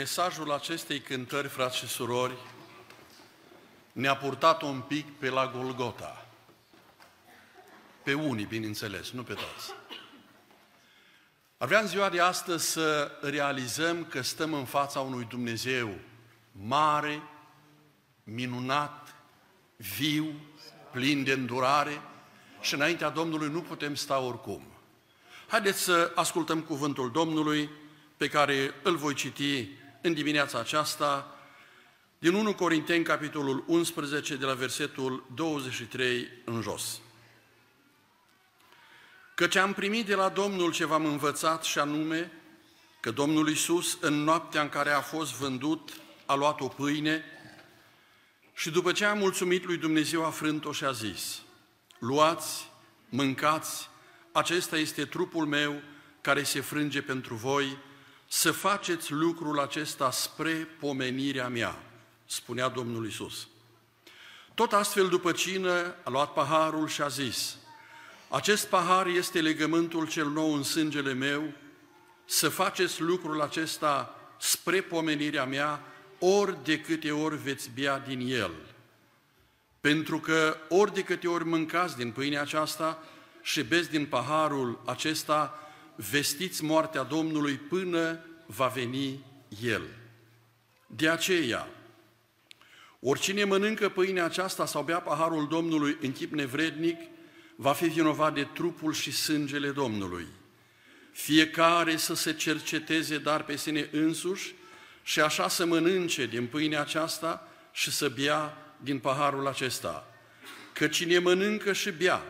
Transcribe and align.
Mesajul 0.00 0.52
acestei 0.52 1.00
cântări, 1.00 1.48
frați 1.48 1.76
și 1.76 1.86
surori, 1.86 2.36
ne-a 3.92 4.16
purtat 4.16 4.62
un 4.62 4.80
pic 4.80 5.18
pe 5.18 5.28
la 5.28 5.52
Golgota. 5.56 6.26
Pe 8.02 8.14
unii, 8.14 8.44
bineînțeles, 8.44 9.10
nu 9.10 9.22
pe 9.22 9.34
toți. 9.34 9.74
Ar 11.58 11.66
vrea 11.66 11.80
în 11.80 11.86
ziua 11.86 12.08
de 12.08 12.20
astăzi 12.20 12.70
să 12.70 13.10
realizăm 13.22 14.04
că 14.04 14.20
stăm 14.20 14.54
în 14.54 14.64
fața 14.64 15.00
unui 15.00 15.24
Dumnezeu 15.24 15.90
mare, 16.52 17.22
minunat, 18.24 19.14
viu, 19.76 20.34
plin 20.92 21.24
de 21.24 21.32
îndurare 21.32 22.02
și 22.60 22.74
înaintea 22.74 23.08
Domnului 23.08 23.48
nu 23.48 23.60
putem 23.60 23.94
sta 23.94 24.18
oricum. 24.18 24.62
Haideți 25.46 25.80
să 25.80 26.12
ascultăm 26.14 26.60
cuvântul 26.60 27.10
Domnului 27.10 27.70
pe 28.16 28.28
care 28.28 28.74
îl 28.82 28.96
voi 28.96 29.14
citi 29.14 29.78
în 30.00 30.14
dimineața 30.14 30.58
aceasta 30.58 31.34
din 32.18 32.34
1 32.34 32.54
Corinteni, 32.54 33.04
capitolul 33.04 33.64
11, 33.66 34.36
de 34.36 34.44
la 34.44 34.54
versetul 34.54 35.26
23 35.34 36.28
în 36.44 36.60
jos. 36.60 37.00
Căci 39.34 39.56
am 39.56 39.72
primit 39.72 40.06
de 40.06 40.14
la 40.14 40.28
Domnul 40.28 40.72
ce 40.72 40.84
v-am 40.84 41.04
învățat 41.04 41.64
și 41.64 41.78
anume 41.78 42.32
că 43.00 43.10
Domnul 43.10 43.48
Isus, 43.48 43.98
în 44.00 44.14
noaptea 44.14 44.62
în 44.62 44.68
care 44.68 44.90
a 44.90 45.00
fost 45.00 45.32
vândut, 45.32 45.90
a 46.26 46.34
luat 46.34 46.60
o 46.60 46.68
pâine 46.68 47.24
și 48.54 48.70
după 48.70 48.92
ce 48.92 49.04
a 49.04 49.14
mulțumit 49.14 49.64
lui 49.64 49.76
Dumnezeu 49.76 50.24
a 50.24 50.30
frânt-o 50.30 50.72
și 50.72 50.84
a 50.84 50.92
zis, 50.92 51.42
luați, 51.98 52.70
mâncați, 53.08 53.88
acesta 54.32 54.76
este 54.76 55.04
trupul 55.04 55.46
meu 55.46 55.82
care 56.20 56.42
se 56.42 56.60
frânge 56.60 57.02
pentru 57.02 57.34
voi, 57.34 57.78
să 58.32 58.52
faceți 58.52 59.12
lucrul 59.12 59.60
acesta 59.60 60.10
spre 60.10 60.68
pomenirea 60.80 61.48
mea, 61.48 61.82
spunea 62.26 62.68
Domnul 62.68 63.06
Isus. 63.06 63.48
Tot 64.54 64.72
astfel, 64.72 65.08
după 65.08 65.32
cină, 65.32 65.94
a 66.04 66.10
luat 66.10 66.32
paharul 66.32 66.88
și 66.88 67.02
a 67.02 67.08
zis, 67.08 67.56
acest 68.28 68.66
pahar 68.66 69.06
este 69.06 69.40
legământul 69.40 70.08
cel 70.08 70.28
nou 70.28 70.54
în 70.54 70.62
sângele 70.62 71.12
meu, 71.12 71.52
să 72.24 72.48
faceți 72.48 73.00
lucrul 73.00 73.40
acesta 73.40 74.14
spre 74.38 74.80
pomenirea 74.80 75.44
mea, 75.44 75.82
ori 76.18 76.64
de 76.64 76.80
câte 76.80 77.12
ori 77.12 77.36
veți 77.36 77.70
bea 77.74 77.98
din 77.98 78.32
el. 78.32 78.52
Pentru 79.80 80.18
că 80.18 80.56
ori 80.68 80.94
de 80.94 81.02
câte 81.02 81.28
ori 81.28 81.44
mâncați 81.44 81.96
din 81.96 82.10
pâinea 82.10 82.40
aceasta 82.40 83.02
și 83.42 83.62
beți 83.62 83.90
din 83.90 84.06
paharul 84.06 84.80
acesta, 84.84 85.69
vestiți 86.08 86.64
moartea 86.64 87.02
Domnului 87.02 87.54
până 87.54 88.24
va 88.46 88.66
veni 88.66 89.24
El. 89.62 89.82
De 90.86 91.08
aceea, 91.08 91.68
oricine 93.00 93.44
mănâncă 93.44 93.88
pâinea 93.88 94.24
aceasta 94.24 94.66
sau 94.66 94.82
bea 94.82 95.00
paharul 95.00 95.48
Domnului 95.48 95.96
în 96.00 96.12
chip 96.12 96.32
nevrednic, 96.32 96.98
va 97.56 97.72
fi 97.72 97.88
vinovat 97.88 98.34
de 98.34 98.48
trupul 98.52 98.92
și 98.92 99.12
sângele 99.12 99.70
Domnului. 99.70 100.26
Fiecare 101.12 101.96
să 101.96 102.14
se 102.14 102.32
cerceteze 102.32 103.18
dar 103.18 103.44
pe 103.44 103.56
sine 103.56 103.88
însuși 103.92 104.54
și 105.02 105.20
așa 105.20 105.48
să 105.48 105.66
mănânce 105.66 106.26
din 106.26 106.46
pâinea 106.46 106.80
aceasta 106.80 107.48
și 107.72 107.90
să 107.90 108.08
bea 108.08 108.56
din 108.76 108.98
paharul 108.98 109.46
acesta. 109.46 110.14
Că 110.72 110.88
cine 110.88 111.18
mănâncă 111.18 111.72
și 111.72 111.90
bea, 111.90 112.22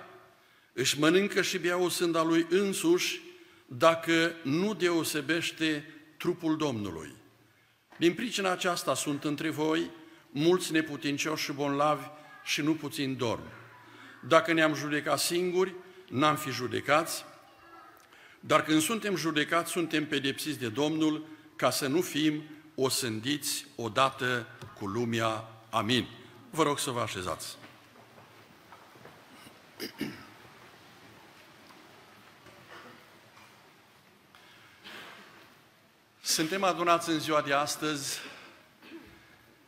își 0.73 0.99
mănâncă 0.99 1.43
și 1.43 1.59
bea 1.59 1.77
o 1.77 1.89
sânda 1.89 2.23
lui 2.23 2.47
însuși, 2.49 3.21
dacă 3.77 4.35
nu 4.43 4.75
deosebește 4.75 5.85
trupul 6.17 6.57
Domnului. 6.57 7.15
Din 7.97 8.15
pricina 8.15 8.51
aceasta 8.51 8.95
sunt 8.95 9.25
între 9.25 9.51
voi 9.51 9.91
mulți 10.31 10.73
neputincioși 10.73 11.45
și 11.45 11.53
bonlavi 11.53 12.07
și 12.45 12.63
nu 12.63 12.75
puțin 12.75 13.17
dorm. 13.17 13.43
Dacă 14.29 14.53
ne-am 14.53 14.75
judecat 14.75 15.19
singuri, 15.19 15.75
n-am 16.09 16.37
fi 16.37 16.51
judecați, 16.51 17.25
dar 18.41 18.63
când 18.63 18.81
suntem 18.81 19.17
judecați, 19.17 19.71
suntem 19.71 20.07
pedepsiți 20.07 20.59
de 20.59 20.69
Domnul 20.69 21.27
ca 21.57 21.71
să 21.71 21.87
nu 21.87 22.01
fim 22.01 22.43
osândiți 22.75 23.67
odată 23.77 24.47
cu 24.79 24.87
lumea. 24.87 25.49
Amin. 25.71 26.07
Vă 26.51 26.63
rog 26.63 26.79
să 26.79 26.91
vă 26.91 27.01
așezați. 27.01 27.57
Suntem 36.31 36.65
adunați 36.65 37.09
în 37.09 37.21
ziua 37.21 37.43
de 37.43 37.53
astăzi 37.53 38.19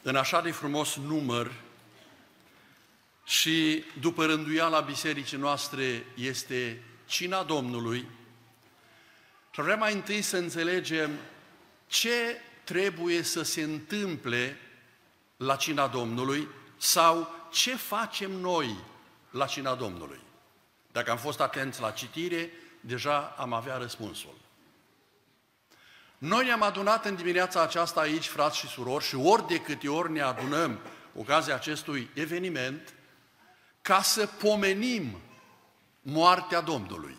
în 0.02 0.16
așa 0.16 0.40
de 0.40 0.50
frumos 0.50 0.96
număr 0.96 1.52
și 3.24 3.84
după 4.00 4.24
rânduiala 4.24 4.80
bisericii 4.80 5.38
noastre 5.38 6.06
este 6.14 6.82
cina 7.06 7.42
Domnului 7.42 8.08
și 9.50 9.60
vreau 9.60 9.78
mai 9.78 9.92
întâi 9.92 10.22
să 10.22 10.36
înțelegem 10.36 11.10
ce 11.86 12.40
trebuie 12.64 13.22
să 13.22 13.42
se 13.42 13.62
întâmple 13.62 14.58
la 15.36 15.56
cina 15.56 15.86
Domnului 15.86 16.48
sau 16.76 17.34
ce 17.52 17.76
facem 17.76 18.30
noi 18.30 18.76
la 19.30 19.46
cina 19.46 19.74
Domnului. 19.74 20.20
Dacă 20.92 21.10
am 21.10 21.18
fost 21.18 21.40
atenți 21.40 21.80
la 21.80 21.90
citire, 21.90 22.50
deja 22.80 23.34
am 23.38 23.52
avea 23.52 23.76
răspunsul. 23.76 24.41
Noi 26.22 26.44
ne-am 26.44 26.62
adunat 26.62 27.04
în 27.04 27.16
dimineața 27.16 27.62
aceasta 27.62 28.00
aici, 28.00 28.26
frați 28.26 28.58
și 28.58 28.66
surori, 28.66 29.04
și 29.04 29.14
ori 29.14 29.46
de 29.46 29.58
câte 29.58 29.88
ori 29.88 30.12
ne 30.12 30.20
adunăm 30.20 30.78
ocazia 31.16 31.54
acestui 31.54 32.10
eveniment, 32.14 32.94
ca 33.80 34.02
să 34.02 34.26
pomenim 34.26 35.20
moartea 36.02 36.60
Domnului 36.60 37.16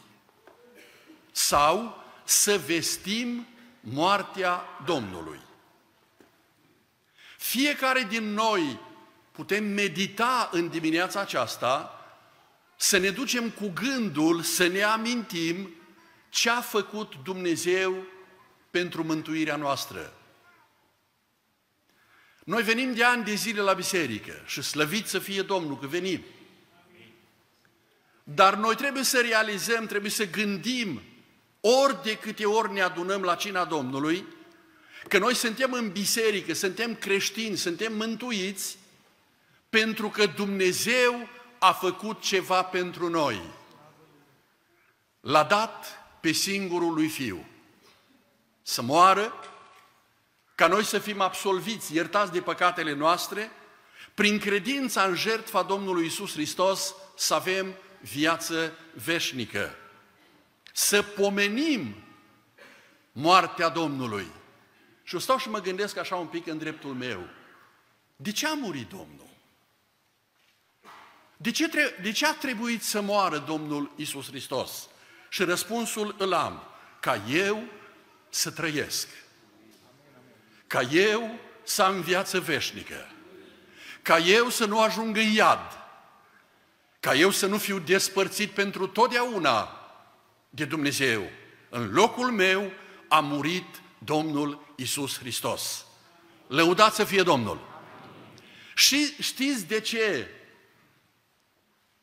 sau 1.31 2.03
să 2.23 2.57
vestim 2.65 3.47
moartea 3.79 4.61
Domnului. 4.85 5.39
Fiecare 7.37 8.05
din 8.09 8.33
noi 8.33 8.79
putem 9.31 9.63
medita 9.63 10.49
în 10.51 10.69
dimineața 10.69 11.19
aceasta, 11.19 11.99
să 12.75 12.97
ne 12.97 13.09
ducem 13.09 13.49
cu 13.49 13.71
gândul, 13.73 14.41
să 14.41 14.67
ne 14.67 14.81
amintim 14.81 15.69
ce 16.29 16.49
a 16.49 16.61
făcut 16.61 17.13
Dumnezeu 17.23 18.11
pentru 18.73 19.03
mântuirea 19.03 19.56
noastră. 19.56 20.13
Noi 22.44 22.63
venim 22.63 22.94
de 22.94 23.03
ani 23.03 23.23
de 23.23 23.34
zile 23.34 23.61
la 23.61 23.73
biserică 23.73 24.44
și 24.45 24.61
slăvit 24.61 25.07
să 25.07 25.19
fie 25.19 25.41
Domnul 25.41 25.78
că 25.78 25.88
venim. 25.88 26.23
Dar 28.23 28.56
noi 28.56 28.75
trebuie 28.75 29.03
să 29.03 29.22
realizăm, 29.22 29.85
trebuie 29.85 30.12
să 30.12 30.29
gândim, 30.29 31.01
ori 31.59 32.03
de 32.03 32.17
câte 32.17 32.45
ori 32.45 32.73
ne 32.73 32.81
adunăm 32.81 33.22
la 33.22 33.35
cina 33.35 33.66
Domnului, 33.66 34.25
că 35.07 35.17
noi 35.17 35.35
suntem 35.35 35.73
în 35.73 35.91
biserică, 35.91 36.53
suntem 36.53 36.95
creștini, 36.95 37.57
suntem 37.57 37.95
mântuiți, 37.95 38.78
pentru 39.69 40.09
că 40.09 40.25
Dumnezeu 40.25 41.28
a 41.59 41.72
făcut 41.72 42.22
ceva 42.22 42.63
pentru 42.63 43.09
noi. 43.09 43.41
L-a 45.19 45.44
dat 45.44 45.85
pe 46.22 46.31
singurul 46.31 46.94
lui 46.94 47.07
Fiu 47.07 47.47
să 48.73 48.81
moară, 48.81 49.34
ca 50.56 50.67
noi 50.67 50.84
să 50.84 51.00
fim 51.00 51.22
absolviți, 51.22 51.95
iertați 51.95 52.31
de 52.31 52.41
păcatele 52.41 52.94
noastre, 52.94 53.51
prin 54.13 54.39
credința 54.39 55.03
în 55.03 55.16
jertfa 55.16 55.61
Domnului 55.61 56.06
Isus 56.06 56.31
Hristos 56.31 56.95
să 57.16 57.33
avem 57.33 57.75
viață 58.01 58.73
veșnică. 59.03 59.75
Să 60.71 61.01
pomenim 61.01 61.95
moartea 63.12 63.69
Domnului. 63.69 64.27
Și 65.03 65.15
o 65.15 65.19
stau 65.19 65.38
și 65.38 65.50
mă 65.50 65.59
gândesc 65.62 65.97
așa 65.97 66.15
un 66.15 66.27
pic 66.27 66.47
în 66.47 66.57
dreptul 66.57 66.94
meu. 66.94 67.27
De 68.15 68.31
ce 68.31 68.47
a 68.47 68.53
murit 68.53 68.89
Domnul? 68.89 69.30
De 71.38 71.51
ce, 71.51 71.69
tre- 71.69 72.00
de 72.01 72.12
ce 72.12 72.25
a 72.25 72.33
trebuit 72.33 72.83
să 72.83 73.01
moară 73.01 73.38
Domnul 73.38 73.92
Isus 73.95 74.27
Hristos? 74.27 74.88
Și 75.30 75.44
răspunsul 75.44 76.15
îl 76.18 76.33
am. 76.33 76.63
Ca 77.00 77.21
eu 77.30 77.63
să 78.33 78.51
trăiesc. 78.51 79.07
Ca 80.68 80.81
eu 80.81 81.39
să 81.63 81.83
am 81.83 82.01
viață 82.01 82.39
veșnică. 82.39 83.12
Ca 84.01 84.18
eu 84.18 84.50
să 84.50 84.65
nu 84.65 84.81
ajung 84.81 85.18
în 85.18 85.31
iad. 85.31 85.77
Ca 87.00 87.15
eu 87.15 87.30
să 87.31 87.45
nu 87.45 87.57
fiu 87.57 87.80
despărțit 87.80 88.51
pentru 88.51 88.88
totdeauna 88.88 89.77
de 90.50 90.65
Dumnezeu. 90.65 91.30
În 91.69 91.91
locul 91.91 92.31
meu 92.31 92.71
a 93.07 93.19
murit 93.19 93.81
Domnul 93.97 94.74
Isus 94.75 95.18
Hristos. 95.18 95.85
Lăudați 96.47 96.95
să 96.95 97.03
fie 97.03 97.24
Domnul! 97.24 97.71
Și 98.75 99.15
știți 99.21 99.65
de 99.65 99.80
ce 99.80 100.27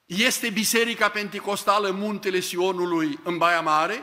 este 0.06 0.50
Biserica 0.50 1.08
Pentecostală 1.08 1.90
Muntele 1.90 2.40
Sionului 2.40 3.18
în 3.22 3.38
Baia 3.38 3.60
Mare 3.60 4.02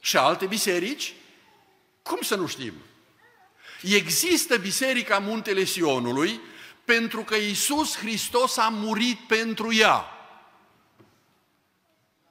și 0.00 0.16
alte 0.16 0.46
biserici? 0.46 1.14
Cum 2.02 2.20
să 2.20 2.34
nu 2.34 2.46
știm? 2.46 2.74
Există 3.82 4.56
Biserica 4.56 5.18
Muntele 5.18 5.64
Sionului 5.64 6.40
pentru 6.84 7.22
că 7.22 7.34
Iisus 7.34 7.96
Hristos 7.96 8.56
a 8.56 8.68
murit 8.68 9.18
pentru 9.18 9.74
ea 9.74 10.04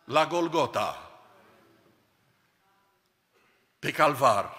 la 0.04 0.26
Golgota, 0.26 1.12
pe 3.80 3.92
Calvar, 3.92 4.52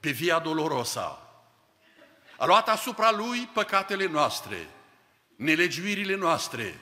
pe 0.00 0.10
Via 0.10 0.38
Dolorosa. 0.38 1.24
A 2.36 2.46
luat 2.46 2.68
asupra 2.68 3.10
Lui 3.10 3.50
păcatele 3.52 4.06
noastre, 4.06 4.68
nelegiuirile 5.36 6.14
noastre, 6.14 6.80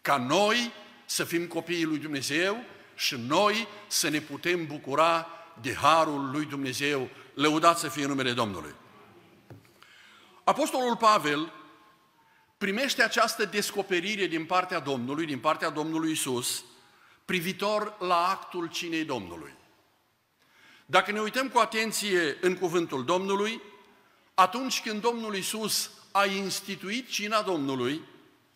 ca 0.00 0.16
noi 0.16 0.72
să 1.04 1.24
fim 1.24 1.46
copiii 1.46 1.84
lui 1.84 1.98
Dumnezeu 1.98 2.64
și 2.94 3.16
noi 3.16 3.68
să 3.86 4.08
ne 4.08 4.20
putem 4.20 4.66
bucura 4.66 5.37
de 5.60 5.74
harul 5.74 6.30
lui 6.30 6.44
Dumnezeu. 6.44 7.08
Lăudați 7.34 7.80
să 7.80 7.88
fie 7.88 8.06
numele 8.06 8.32
Domnului. 8.32 8.74
Apostolul 10.44 10.96
Pavel 10.96 11.52
primește 12.58 13.02
această 13.02 13.44
descoperire 13.44 14.26
din 14.26 14.44
partea 14.44 14.78
Domnului, 14.78 15.26
din 15.26 15.38
partea 15.38 15.70
Domnului 15.70 16.10
Isus, 16.10 16.64
privitor 17.24 17.96
la 17.98 18.28
actul 18.28 18.66
cinei 18.66 19.04
Domnului. 19.04 19.54
Dacă 20.86 21.12
ne 21.12 21.20
uităm 21.20 21.48
cu 21.48 21.58
atenție 21.58 22.36
în 22.40 22.56
cuvântul 22.56 23.04
Domnului, 23.04 23.62
atunci 24.34 24.80
când 24.80 25.00
Domnul 25.00 25.34
Isus 25.34 25.90
a 26.12 26.24
instituit 26.24 27.08
cina 27.08 27.42
Domnului, 27.42 28.00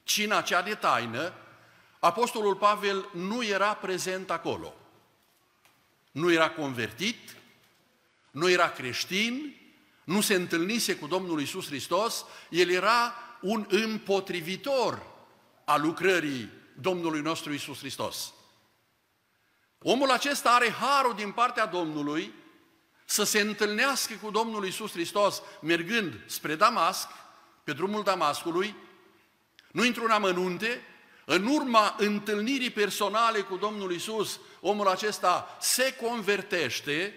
cina 0.04 0.40
cea 0.40 0.62
de 0.62 0.74
taină, 0.74 1.32
Apostolul 1.98 2.56
Pavel 2.56 3.08
nu 3.12 3.44
era 3.44 3.74
prezent 3.74 4.30
acolo. 4.30 4.74
Nu 6.12 6.32
era 6.32 6.50
convertit, 6.50 7.36
nu 8.30 8.50
era 8.50 8.70
creștin, 8.70 9.56
nu 10.04 10.20
se 10.20 10.34
întâlnise 10.34 10.96
cu 10.96 11.06
Domnul 11.06 11.40
Isus 11.40 11.66
Hristos, 11.66 12.24
el 12.50 12.70
era 12.70 13.14
un 13.40 13.66
împotrivitor 13.68 15.06
a 15.64 15.76
lucrării 15.76 16.50
Domnului 16.80 17.20
nostru 17.20 17.52
Isus 17.52 17.78
Hristos. 17.78 18.32
Omul 19.78 20.10
acesta 20.10 20.50
are 20.50 20.70
harul 20.70 21.14
din 21.14 21.32
partea 21.32 21.66
Domnului 21.66 22.32
să 23.04 23.24
se 23.24 23.40
întâlnească 23.40 24.14
cu 24.14 24.30
Domnul 24.30 24.66
Isus 24.66 24.92
Hristos 24.92 25.42
mergând 25.60 26.20
spre 26.26 26.54
Damasc, 26.54 27.08
pe 27.64 27.72
drumul 27.72 28.02
Damascului, 28.02 28.74
nu 29.70 29.84
intru 29.84 30.04
în 30.04 30.10
amănunte, 30.10 30.80
în 31.32 31.46
urma 31.46 31.94
întâlnirii 31.98 32.70
personale 32.70 33.40
cu 33.40 33.56
Domnul 33.56 33.92
Isus, 33.92 34.40
omul 34.60 34.88
acesta 34.88 35.56
se 35.60 35.96
convertește, 36.00 37.14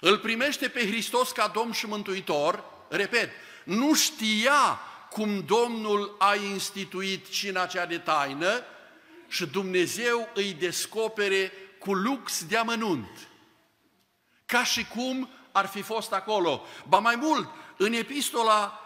îl 0.00 0.18
primește 0.18 0.68
pe 0.68 0.86
Hristos 0.86 1.30
ca 1.32 1.50
Domn 1.54 1.72
și 1.72 1.86
Mântuitor, 1.86 2.64
repet, 2.88 3.30
nu 3.64 3.94
știa 3.94 4.80
cum 5.10 5.44
Domnul 5.46 6.16
a 6.18 6.34
instituit 6.34 7.28
cina 7.28 7.66
cea 7.66 7.86
de 7.86 7.98
taină 7.98 8.62
și 9.28 9.46
Dumnezeu 9.46 10.28
îi 10.34 10.52
descopere 10.52 11.52
cu 11.78 11.94
lux 11.94 12.44
de 12.44 12.56
amănunt, 12.56 13.28
ca 14.46 14.64
și 14.64 14.86
cum 14.86 15.28
ar 15.52 15.66
fi 15.66 15.82
fost 15.82 16.12
acolo. 16.12 16.66
Ba 16.88 16.98
mai 16.98 17.16
mult, 17.16 17.48
în 17.76 17.92
epistola 17.92 18.80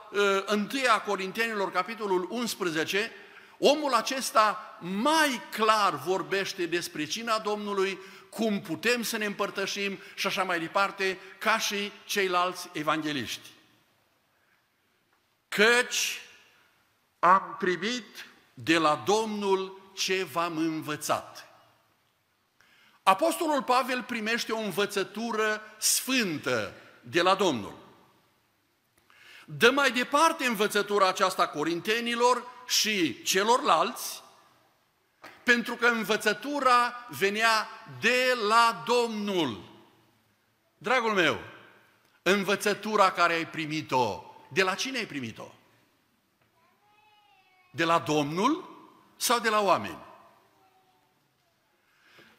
1 0.50 0.69
uh, 0.73 0.93
a 0.94 1.00
Corintenilor, 1.00 1.73
capitolul 1.73 2.26
11, 2.31 3.12
omul 3.58 3.94
acesta 3.94 4.78
mai 4.81 5.40
clar 5.50 5.94
vorbește 5.94 6.66
despre 6.66 7.05
cina 7.05 7.38
Domnului, 7.38 7.99
cum 8.31 8.60
putem 8.60 9.02
să 9.02 9.16
ne 9.16 9.25
împărtășim 9.25 9.99
și 10.14 10.26
așa 10.26 10.43
mai 10.43 10.60
departe, 10.60 11.19
ca 11.38 11.58
și 11.58 11.93
ceilalți 12.05 12.69
evangeliști. 12.72 13.49
Căci 15.49 16.20
am 17.19 17.56
primit 17.58 18.26
de 18.55 18.78
la 18.78 19.02
Domnul 19.06 19.93
ce 19.94 20.25
v-am 20.25 20.56
învățat. 20.56 21.49
Apostolul 23.02 23.62
Pavel 23.62 24.02
primește 24.02 24.52
o 24.52 24.58
învățătură 24.58 25.62
sfântă 25.78 26.75
de 27.00 27.22
la 27.22 27.34
Domnul. 27.34 27.76
Dă 29.44 29.70
mai 29.70 29.90
departe 29.90 30.44
învățătura 30.44 31.08
aceasta 31.08 31.49
corintenilor 31.49 32.57
și 32.69 33.23
celorlalți, 33.23 34.23
pentru 35.43 35.75
că 35.75 35.87
învățătura 35.87 37.06
venea 37.09 37.69
de 38.00 38.37
la 38.49 38.85
Domnul. 38.87 39.65
Dragul 40.79 41.12
meu, 41.12 41.41
învățătura 42.23 43.12
care 43.12 43.32
ai 43.32 43.47
primit-o, 43.47 44.23
de 44.49 44.62
la 44.62 44.75
cine 44.75 44.99
ai 44.99 45.06
primit-o? 45.06 45.53
De 47.73 47.85
la 47.85 47.99
Domnul 47.99 48.76
sau 49.17 49.38
de 49.38 49.49
la 49.49 49.61
oameni? 49.61 50.06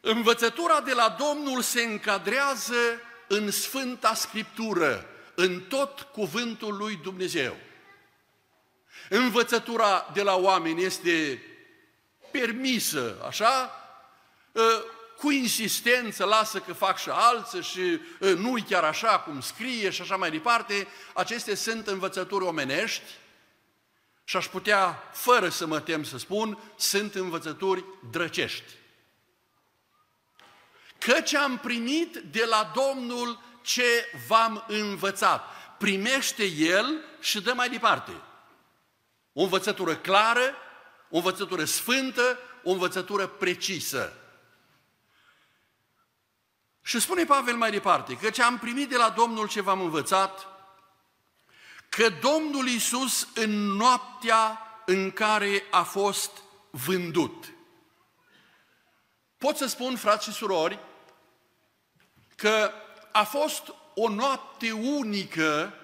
Învățătura 0.00 0.80
de 0.80 0.92
la 0.92 1.16
Domnul 1.18 1.62
se 1.62 1.82
încadrează 1.82 3.00
în 3.28 3.50
Sfânta 3.50 4.14
Scriptură, 4.14 5.06
în 5.34 5.60
tot 5.60 6.00
cuvântul 6.00 6.76
lui 6.76 6.96
Dumnezeu. 6.96 7.56
Învățătura 9.12 10.10
de 10.12 10.22
la 10.22 10.36
oameni 10.36 10.82
este 10.82 11.42
permisă, 12.30 13.16
așa, 13.26 13.70
ă, 14.54 14.84
cu 15.18 15.30
insistență, 15.30 16.24
lasă 16.24 16.58
că 16.58 16.72
fac 16.72 16.98
și 16.98 17.08
alții 17.12 17.62
și 17.62 18.00
ă, 18.20 18.28
nu-i 18.32 18.62
chiar 18.62 18.84
așa 18.84 19.18
cum 19.18 19.40
scrie 19.40 19.90
și 19.90 20.00
așa 20.00 20.16
mai 20.16 20.30
departe. 20.30 20.86
Acestea 21.14 21.54
sunt 21.54 21.86
învățături 21.86 22.44
omenești 22.44 23.04
și 24.24 24.36
aș 24.36 24.46
putea, 24.46 25.02
fără 25.12 25.48
să 25.48 25.66
mă 25.66 25.80
tem 25.80 26.04
să 26.04 26.18
spun, 26.18 26.58
sunt 26.76 27.14
învățături 27.14 27.84
drăcești. 28.10 28.72
Căci 30.98 31.34
am 31.34 31.58
primit 31.58 32.16
de 32.16 32.44
la 32.44 32.72
Domnul 32.74 33.40
ce 33.62 34.10
v-am 34.26 34.64
învățat. 34.68 35.44
Primește 35.78 36.44
El 36.44 37.00
și 37.20 37.40
dă 37.40 37.52
mai 37.52 37.68
departe. 37.68 38.12
O 39.32 39.42
învățătură 39.42 39.96
clară, 39.96 40.54
o 41.10 41.16
învățătură 41.16 41.64
sfântă, 41.64 42.38
o 42.64 42.70
învățătură 42.70 43.26
precisă. 43.26 44.12
Și 46.82 47.00
spune 47.00 47.24
Pavel 47.24 47.56
mai 47.56 47.70
departe, 47.70 48.16
că 48.16 48.30
ce 48.30 48.42
am 48.42 48.58
primit 48.58 48.88
de 48.88 48.96
la 48.96 49.10
Domnul 49.10 49.48
ce 49.48 49.60
v-am 49.60 49.80
învățat, 49.80 50.46
că 51.88 52.08
Domnul 52.08 52.68
Iisus 52.68 53.28
în 53.34 53.50
noaptea 53.50 54.60
în 54.86 55.10
care 55.10 55.62
a 55.70 55.82
fost 55.82 56.30
vândut. 56.70 57.52
Pot 59.38 59.56
să 59.56 59.66
spun, 59.66 59.96
frați 59.96 60.24
și 60.24 60.32
surori, 60.32 60.78
că 62.36 62.72
a 63.12 63.24
fost 63.24 63.74
o 63.94 64.08
noapte 64.08 64.72
unică 64.72 65.74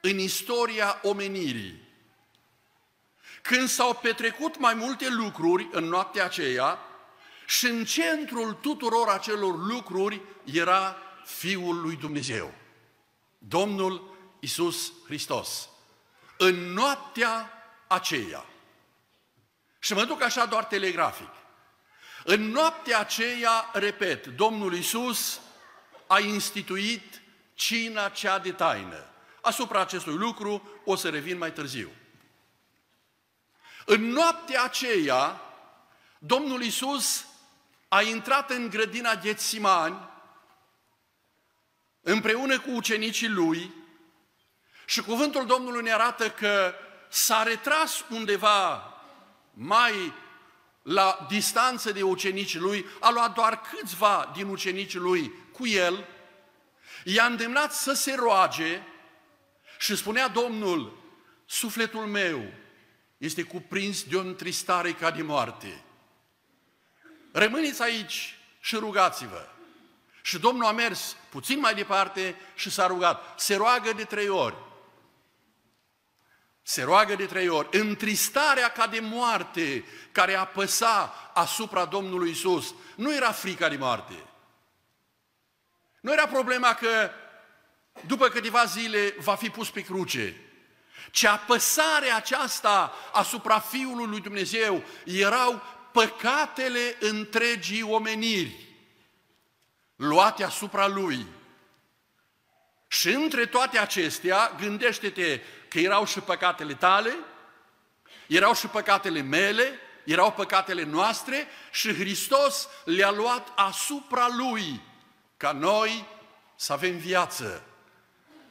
în 0.00 0.18
istoria 0.18 1.00
omenirii. 1.02 1.85
Când 3.46 3.68
s-au 3.68 3.94
petrecut 3.94 4.58
mai 4.58 4.74
multe 4.74 5.08
lucruri 5.08 5.68
în 5.72 5.84
noaptea 5.84 6.24
aceea 6.24 6.78
și 7.46 7.66
în 7.66 7.84
centrul 7.84 8.52
tuturor 8.52 9.08
acelor 9.08 9.66
lucruri 9.66 10.20
era 10.44 10.96
Fiul 11.24 11.80
lui 11.80 11.96
Dumnezeu, 11.96 12.54
Domnul 13.38 14.16
Isus 14.40 14.92
Hristos. 15.04 15.68
În 16.38 16.54
noaptea 16.54 17.50
aceea. 17.86 18.44
Și 19.78 19.92
mă 19.92 20.04
duc 20.04 20.22
așa 20.22 20.44
doar 20.46 20.64
telegrafic. 20.64 21.30
În 22.24 22.50
noaptea 22.50 22.98
aceea, 22.98 23.70
repet, 23.72 24.26
Domnul 24.26 24.74
Isus 24.74 25.40
a 26.06 26.18
instituit 26.18 27.22
cina 27.54 28.08
cea 28.08 28.38
de 28.38 28.52
taină. 28.52 29.10
Asupra 29.40 29.80
acestui 29.80 30.14
lucru 30.14 30.80
o 30.84 30.96
să 30.96 31.08
revin 31.08 31.38
mai 31.38 31.52
târziu. 31.52 31.90
În 33.88 34.08
noaptea 34.08 34.62
aceea, 34.62 35.40
Domnul 36.18 36.62
Isus 36.62 37.26
a 37.88 38.02
intrat 38.02 38.50
în 38.50 38.70
grădina 38.70 39.14
Ghețimani 39.14 40.08
împreună 42.00 42.60
cu 42.60 42.70
ucenicii 42.70 43.28
lui 43.28 43.74
și 44.86 45.02
cuvântul 45.02 45.46
Domnului 45.46 45.82
ne 45.82 45.92
arată 45.92 46.30
că 46.30 46.74
s-a 47.08 47.42
retras 47.42 48.04
undeva 48.10 48.94
mai 49.52 50.12
la 50.82 51.26
distanță 51.28 51.92
de 51.92 52.02
ucenicii 52.02 52.58
lui, 52.58 52.86
a 53.00 53.10
luat 53.10 53.34
doar 53.34 53.60
câțiva 53.60 54.32
din 54.34 54.48
ucenicii 54.48 54.98
lui 54.98 55.32
cu 55.52 55.66
el, 55.66 56.06
i-a 57.04 57.24
îndemnat 57.24 57.72
să 57.72 57.92
se 57.92 58.14
roage 58.14 58.82
și 59.78 59.96
spunea 59.96 60.28
Domnul, 60.28 61.02
sufletul 61.46 62.06
meu 62.06 62.52
este 63.18 63.42
cuprins 63.42 64.02
de 64.02 64.16
o 64.16 64.20
întristare 64.20 64.92
ca 64.92 65.10
de 65.10 65.22
moarte. 65.22 65.84
Rămâneți 67.32 67.82
aici 67.82 68.38
și 68.60 68.76
rugați-vă. 68.76 69.48
Și 70.22 70.38
Domnul 70.38 70.64
a 70.64 70.72
mers 70.72 71.16
puțin 71.28 71.58
mai 71.58 71.74
departe 71.74 72.36
și 72.54 72.70
s-a 72.70 72.86
rugat. 72.86 73.40
Se 73.40 73.54
roagă 73.54 73.92
de 73.92 74.04
trei 74.04 74.28
ori. 74.28 74.56
Se 76.62 76.82
roagă 76.82 77.14
de 77.14 77.26
trei 77.26 77.48
ori. 77.48 77.78
Întristarea 77.78 78.72
ca 78.72 78.86
de 78.86 79.00
moarte 79.00 79.84
care 80.12 80.34
apăsa 80.34 81.14
asupra 81.34 81.84
Domnului 81.84 82.30
Isus 82.30 82.74
nu 82.96 83.14
era 83.14 83.32
frica 83.32 83.68
de 83.68 83.76
moarte. 83.76 84.24
Nu 86.00 86.12
era 86.12 86.26
problema 86.26 86.74
că 86.74 87.10
după 88.06 88.28
câteva 88.28 88.64
zile 88.64 89.14
va 89.18 89.34
fi 89.34 89.50
pus 89.50 89.70
pe 89.70 89.80
cruce, 89.80 90.45
ci 91.16 91.24
apăsarea 91.24 92.16
aceasta 92.16 92.92
asupra 93.12 93.58
Fiului 93.58 94.06
lui 94.06 94.20
Dumnezeu 94.20 94.82
erau 95.04 95.62
păcatele 95.92 96.96
întregii 97.00 97.82
omeniri 97.82 98.66
luate 99.96 100.44
asupra 100.44 100.86
Lui. 100.86 101.26
Și 102.88 103.08
între 103.08 103.46
toate 103.46 103.78
acestea, 103.78 104.52
gândește-te 104.60 105.40
că 105.68 105.78
erau 105.78 106.06
și 106.06 106.20
păcatele 106.20 106.74
tale, 106.74 107.16
erau 108.26 108.54
și 108.54 108.66
păcatele 108.66 109.20
mele, 109.20 109.78
erau 110.04 110.32
păcatele 110.32 110.82
noastre 110.82 111.46
și 111.70 111.94
Hristos 111.94 112.68
le-a 112.84 113.10
luat 113.10 113.52
asupra 113.54 114.26
Lui 114.30 114.82
ca 115.36 115.52
noi 115.52 116.04
să 116.56 116.72
avem 116.72 116.96
viață. 116.96 117.62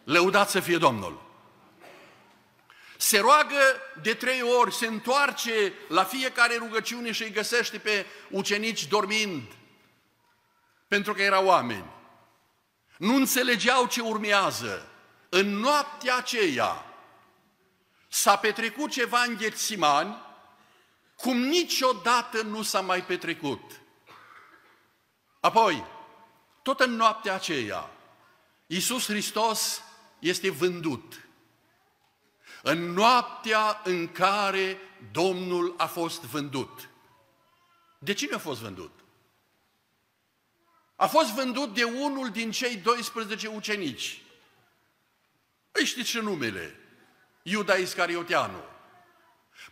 Lăudați 0.04 0.52
să 0.52 0.60
fie 0.60 0.78
Domnul! 0.78 1.25
Se 2.98 3.20
roagă 3.20 3.82
de 4.02 4.14
trei 4.14 4.42
ori, 4.42 4.74
se 4.74 4.86
întoarce 4.86 5.74
la 5.88 6.04
fiecare 6.04 6.56
rugăciune 6.56 7.12
și 7.12 7.24
îi 7.24 7.32
găsește 7.32 7.78
pe 7.78 8.06
ucenici 8.30 8.88
dormind, 8.88 9.52
pentru 10.88 11.14
că 11.14 11.22
erau 11.22 11.46
oameni. 11.46 11.94
Nu 12.98 13.16
înțelegeau 13.16 13.88
ce 13.88 14.02
urmează. 14.02 14.90
În 15.30 15.60
noaptea 15.60 16.16
aceea 16.16 16.86
s-a 18.08 18.38
petrecut 18.38 18.92
ceva 18.92 19.24
în 19.24 19.36
Ghețimani, 19.36 20.24
cum 21.16 21.38
niciodată 21.38 22.42
nu 22.42 22.62
s-a 22.62 22.82
mai 22.82 23.04
petrecut. 23.04 23.82
Apoi, 25.40 25.86
tot 26.62 26.80
în 26.80 26.96
noaptea 26.96 27.34
aceea, 27.34 27.90
Iisus 28.68 29.06
Hristos 29.06 29.82
este 30.20 30.50
vândut. 30.50 31.25
În 32.68 32.92
noaptea 32.92 33.82
în 33.84 34.12
care 34.12 34.78
Domnul 35.12 35.74
a 35.78 35.86
fost 35.86 36.22
vândut. 36.22 36.90
De 37.98 38.14
cine 38.14 38.36
a 38.36 38.38
fost 38.38 38.62
vândut? 38.62 38.92
A 40.96 41.08
fost 41.08 41.32
vândut 41.32 41.74
de 41.74 41.84
unul 41.84 42.30
din 42.30 42.52
cei 42.52 42.76
12 42.76 43.48
ucenici. 43.48 44.22
Îi 45.72 45.86
știți 45.86 46.10
și 46.10 46.18
numele. 46.18 46.80
Iuda 47.42 47.74
Iscarioteanu. 47.74 48.64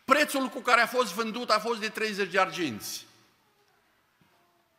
Prețul 0.06 0.48
cu 0.48 0.60
care 0.60 0.82
a 0.82 0.88
fost 0.88 1.14
vândut 1.14 1.50
a 1.50 1.60
fost 1.60 1.80
de 1.80 1.90
30 1.90 2.32
de 2.32 2.40
arginți. 2.40 3.06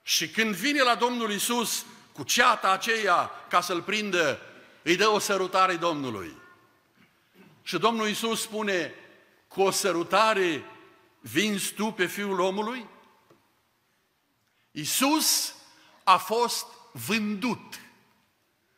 Și 0.02 0.28
când 0.28 0.54
vine 0.54 0.82
la 0.82 0.94
Domnul 0.94 1.32
Isus 1.32 1.84
cu 2.12 2.22
ceata 2.22 2.72
aceea 2.72 3.30
ca 3.48 3.60
să-l 3.60 3.82
prindă, 3.82 4.40
îi 4.82 4.96
dă 4.96 5.08
o 5.08 5.18
sărutare 5.18 5.76
Domnului. 5.76 6.42
Și 7.64 7.78
Domnul 7.78 8.08
Isus 8.08 8.40
spune, 8.40 8.94
cu 9.48 9.62
o 9.62 9.70
sărutare 9.70 10.64
vinzi 11.20 11.72
tu 11.72 11.90
pe 11.90 12.06
Fiul 12.06 12.40
omului? 12.40 12.86
Isus 14.70 15.54
a 16.04 16.16
fost 16.16 16.66
vândut. 16.92 17.80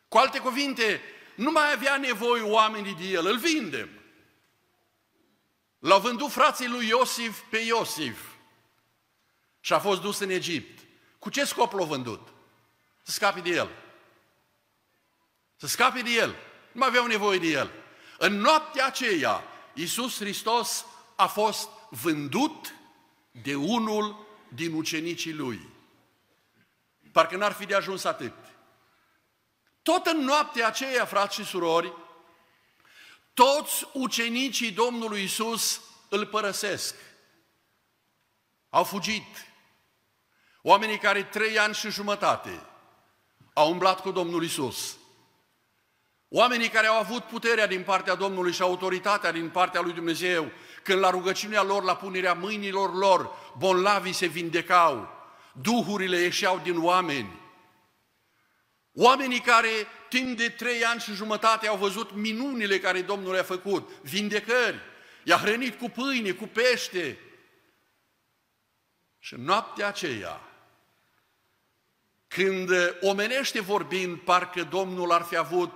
Cu 0.07 0.17
alte 0.17 0.39
cuvinte, 0.39 1.01
nu 1.35 1.51
mai 1.51 1.71
avea 1.71 1.97
nevoie 1.97 2.41
oamenii 2.41 2.95
de 2.95 3.03
el, 3.03 3.25
îl 3.25 3.37
vindem. 3.37 3.89
L-au 5.79 5.99
vândut 5.99 6.31
frații 6.31 6.67
lui 6.67 6.87
Iosif 6.87 7.39
pe 7.49 7.57
Iosif 7.57 8.19
și 9.59 9.73
a 9.73 9.79
fost 9.79 10.01
dus 10.01 10.19
în 10.19 10.29
Egipt. 10.29 10.85
Cu 11.19 11.29
ce 11.29 11.45
scop 11.45 11.73
l-au 11.73 11.85
vândut? 11.85 12.27
Să 13.03 13.11
scape 13.11 13.39
de 13.39 13.49
el. 13.49 13.69
Să 15.55 15.67
scape 15.67 16.01
de 16.01 16.11
el. 16.11 16.29
Nu 16.71 16.79
mai 16.79 16.87
aveau 16.87 17.05
nevoie 17.05 17.39
de 17.39 17.47
el. 17.47 17.71
În 18.17 18.39
noaptea 18.39 18.85
aceea, 18.85 19.43
Iisus 19.73 20.17
Hristos 20.17 20.85
a 21.15 21.27
fost 21.27 21.69
vândut 21.89 22.73
de 23.31 23.55
unul 23.55 24.25
din 24.47 24.73
ucenicii 24.73 25.33
lui. 25.33 25.69
Parcă 27.11 27.37
n-ar 27.37 27.51
fi 27.51 27.65
de 27.65 27.75
ajuns 27.75 28.03
atât. 28.03 28.33
Tot 29.81 30.05
în 30.05 30.17
noaptea 30.17 30.67
aceea, 30.67 31.05
frați 31.05 31.35
și 31.35 31.45
surori, 31.45 31.93
toți 33.33 33.87
ucenicii 33.93 34.71
Domnului 34.71 35.23
Isus 35.23 35.81
îl 36.09 36.25
părăsesc. 36.25 36.95
Au 38.69 38.83
fugit. 38.83 39.51
Oamenii 40.61 40.97
care 40.97 41.23
trei 41.23 41.59
ani 41.59 41.73
și 41.73 41.89
jumătate 41.89 42.65
au 43.53 43.71
umblat 43.71 44.01
cu 44.01 44.11
Domnul 44.11 44.43
Isus. 44.43 44.97
Oamenii 46.29 46.69
care 46.69 46.87
au 46.87 46.97
avut 46.97 47.23
puterea 47.23 47.67
din 47.67 47.83
partea 47.83 48.15
Domnului 48.15 48.51
și 48.51 48.61
autoritatea 48.61 49.31
din 49.31 49.49
partea 49.49 49.81
lui 49.81 49.93
Dumnezeu, 49.93 50.51
când 50.83 50.99
la 50.99 51.09
rugăciunea 51.09 51.63
lor, 51.63 51.83
la 51.83 51.95
punerea 51.95 52.33
mâinilor 52.33 52.95
lor, 52.95 53.31
bonlavii 53.57 54.13
se 54.13 54.25
vindecau, 54.25 55.09
duhurile 55.61 56.17
ieșeau 56.17 56.59
din 56.63 56.83
oameni. 56.83 57.39
Oamenii 58.93 59.39
care 59.39 59.69
timp 60.09 60.37
de 60.37 60.49
trei 60.49 60.83
ani 60.83 61.01
și 61.01 61.13
jumătate 61.13 61.67
au 61.67 61.77
văzut 61.77 62.15
minunile 62.15 62.79
care 62.79 63.01
Domnul 63.01 63.33
le-a 63.33 63.43
făcut, 63.43 63.89
vindecări, 64.01 64.79
i-a 65.23 65.37
hrănit 65.37 65.79
cu 65.79 65.89
pâine, 65.89 66.31
cu 66.31 66.47
pește. 66.47 67.19
Și 69.19 69.35
noaptea 69.37 69.87
aceea, 69.87 70.41
când 72.27 72.69
omenește 73.01 73.61
vorbind, 73.61 74.19
parcă 74.19 74.63
Domnul 74.63 75.11
ar 75.11 75.21
fi 75.21 75.37
avut 75.37 75.71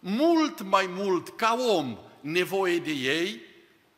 mult 0.00 0.60
mai 0.60 0.86
mult 0.86 1.28
ca 1.36 1.56
om 1.58 1.98
nevoie 2.20 2.78
de 2.78 2.90
ei, 2.90 3.40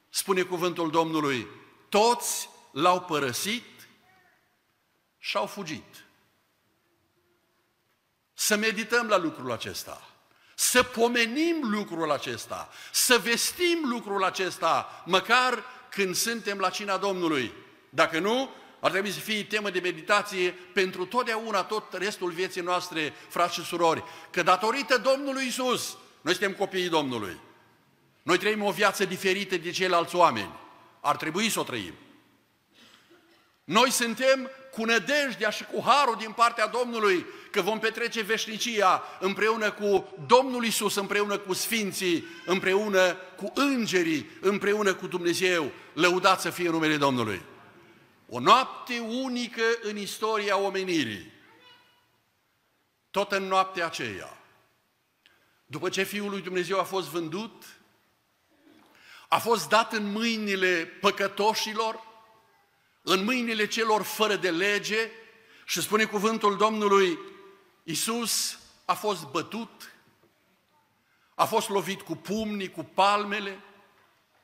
spune 0.08 0.42
cuvântul 0.42 0.90
Domnului, 0.90 1.46
toți 1.88 2.48
l-au 2.72 3.00
părăsit 3.00 3.88
și 5.18 5.36
au 5.36 5.46
fugit. 5.46 6.04
Să 8.34 8.56
medităm 8.56 9.06
la 9.06 9.16
lucrul 9.16 9.52
acesta, 9.52 10.08
să 10.54 10.82
pomenim 10.82 11.60
lucrul 11.62 12.10
acesta, 12.10 12.70
să 12.92 13.18
vestim 13.18 13.78
lucrul 13.84 14.24
acesta, 14.24 15.02
măcar 15.06 15.64
când 15.90 16.14
suntem 16.14 16.58
la 16.58 16.70
cina 16.70 16.96
Domnului. 16.96 17.52
Dacă 17.90 18.18
nu, 18.18 18.50
ar 18.80 18.90
trebui 18.90 19.10
să 19.10 19.20
fie 19.20 19.44
temă 19.44 19.70
de 19.70 19.80
meditație 19.80 20.54
pentru 20.72 21.04
totdeauna, 21.04 21.62
tot 21.62 21.92
restul 21.92 22.30
vieții 22.30 22.60
noastre, 22.60 23.14
frați 23.28 23.54
și 23.54 23.64
surori, 23.64 24.04
că 24.30 24.42
datorită 24.42 24.98
Domnului 24.98 25.46
Isus, 25.46 25.96
noi 26.20 26.32
suntem 26.32 26.52
copiii 26.52 26.88
Domnului. 26.88 27.40
Noi 28.22 28.38
trăim 28.38 28.62
o 28.62 28.70
viață 28.70 29.04
diferită 29.04 29.56
de 29.56 29.70
ceilalți 29.70 30.16
oameni. 30.16 30.58
Ar 31.00 31.16
trebui 31.16 31.48
să 31.48 31.60
o 31.60 31.62
trăim. 31.62 31.94
Noi 33.64 33.90
suntem 33.90 34.50
cu 34.72 34.84
nădejdea 34.84 35.50
și 35.50 35.64
cu 35.64 35.82
harul 35.86 36.16
din 36.18 36.32
partea 36.32 36.66
Domnului 36.66 37.26
că 37.50 37.60
vom 37.60 37.78
petrece 37.78 38.22
veșnicia 38.22 39.02
împreună 39.20 39.70
cu 39.70 40.16
Domnul 40.26 40.64
Isus, 40.64 40.94
împreună 40.94 41.38
cu 41.38 41.52
Sfinții, 41.52 42.24
împreună 42.46 43.16
cu 43.36 43.52
Îngerii, 43.54 44.30
împreună 44.40 44.94
cu 44.94 45.06
Dumnezeu. 45.06 45.70
Lăudați 45.92 46.42
să 46.42 46.50
fie 46.50 46.68
numele 46.68 46.96
Domnului. 46.96 47.42
O 48.32 48.38
noapte 48.38 48.98
unică 48.98 49.62
în 49.82 49.96
istoria 49.96 50.58
omenirii. 50.58 51.32
Tot 53.10 53.32
în 53.32 53.42
noaptea 53.42 53.86
aceea, 53.86 54.38
după 55.66 55.88
ce 55.88 56.02
Fiul 56.02 56.30
lui 56.30 56.40
Dumnezeu 56.40 56.78
a 56.78 56.82
fost 56.82 57.08
vândut, 57.08 57.64
a 59.28 59.38
fost 59.38 59.68
dat 59.68 59.92
în 59.92 60.10
mâinile 60.10 60.86
păcătoșilor, 61.00 62.06
în 63.02 63.24
mâinile 63.24 63.66
celor 63.66 64.02
fără 64.02 64.36
de 64.36 64.50
lege 64.50 65.10
și 65.64 65.82
spune 65.82 66.04
cuvântul 66.04 66.56
Domnului, 66.56 67.18
Iisus 67.82 68.58
a 68.84 68.94
fost 68.94 69.26
bătut, 69.26 69.94
a 71.34 71.44
fost 71.44 71.68
lovit 71.68 72.00
cu 72.00 72.16
pumnii, 72.16 72.70
cu 72.70 72.84
palmele, 72.84 73.60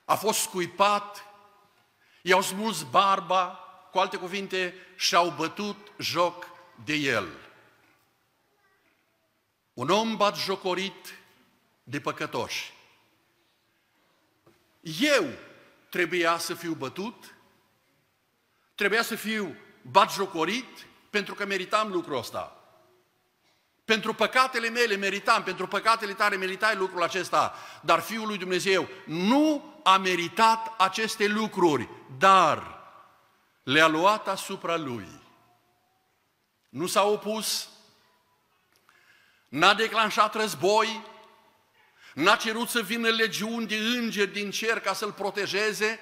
a 0.04 0.14
fost 0.14 0.40
scuipat, 0.40 1.24
i-au 2.22 2.42
smuls 2.42 2.82
barba, 2.82 3.60
cu 3.96 4.02
alte 4.02 4.16
cuvinte, 4.16 4.74
și-au 4.96 5.30
bătut 5.30 5.92
joc 5.98 6.50
de 6.84 6.94
el. 6.94 7.28
Un 9.74 9.88
om 9.88 10.16
bat 10.16 10.36
jocorit 10.36 11.18
de 11.82 12.00
păcătoși. 12.00 12.72
Eu 15.00 15.24
trebuia 15.88 16.38
să 16.38 16.54
fiu 16.54 16.72
bătut, 16.72 17.34
trebuia 18.74 19.02
să 19.02 19.14
fiu 19.14 19.56
bat 19.82 20.12
jocorit 20.12 20.86
pentru 21.10 21.34
că 21.34 21.46
meritam 21.46 21.90
lucrul 21.90 22.18
ăsta. 22.18 22.64
Pentru 23.84 24.14
păcatele 24.14 24.68
mele 24.68 24.96
meritam, 24.96 25.42
pentru 25.42 25.66
păcatele 25.66 26.12
tale 26.12 26.36
meritai 26.36 26.76
lucrul 26.76 27.02
acesta, 27.02 27.54
dar 27.82 28.00
Fiul 28.00 28.26
lui 28.26 28.38
Dumnezeu 28.38 28.88
nu 29.06 29.74
a 29.82 29.96
meritat 29.96 30.74
aceste 30.78 31.26
lucruri, 31.26 31.88
dar 32.18 32.75
le-a 33.66 33.86
luat 33.86 34.28
asupra 34.28 34.76
Lui. 34.76 35.08
Nu 36.68 36.86
s-a 36.86 37.04
opus, 37.04 37.68
n-a 39.48 39.74
declanșat 39.74 40.34
război, 40.34 41.06
n-a 42.14 42.36
cerut 42.36 42.68
să 42.68 42.80
vină 42.80 43.08
legiuni 43.08 43.66
de 43.66 43.76
îngeri 43.76 44.32
din 44.32 44.50
cer 44.50 44.80
ca 44.80 44.92
să-l 44.92 45.12
protejeze, 45.12 46.00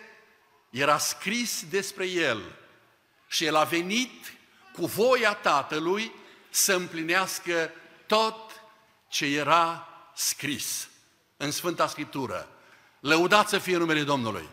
era 0.71 0.99
scris 0.99 1.65
despre 1.69 2.07
el 2.07 2.59
și 3.29 3.45
el 3.45 3.57
a 3.57 3.65
venit 3.65 4.33
cu 4.73 4.87
voia 4.87 5.35
Tatălui 5.35 6.13
să 6.51 6.75
împlinească 6.75 7.71
tot 8.07 8.63
ce 9.09 9.27
era 9.27 9.89
scris 10.15 10.89
în 11.37 11.51
Sfânta 11.51 11.87
Scriptură. 11.87 12.49
Lăudați 13.01 13.51
să 13.51 13.59
fie 13.59 13.77
numele 13.77 14.03
Domnului! 14.03 14.49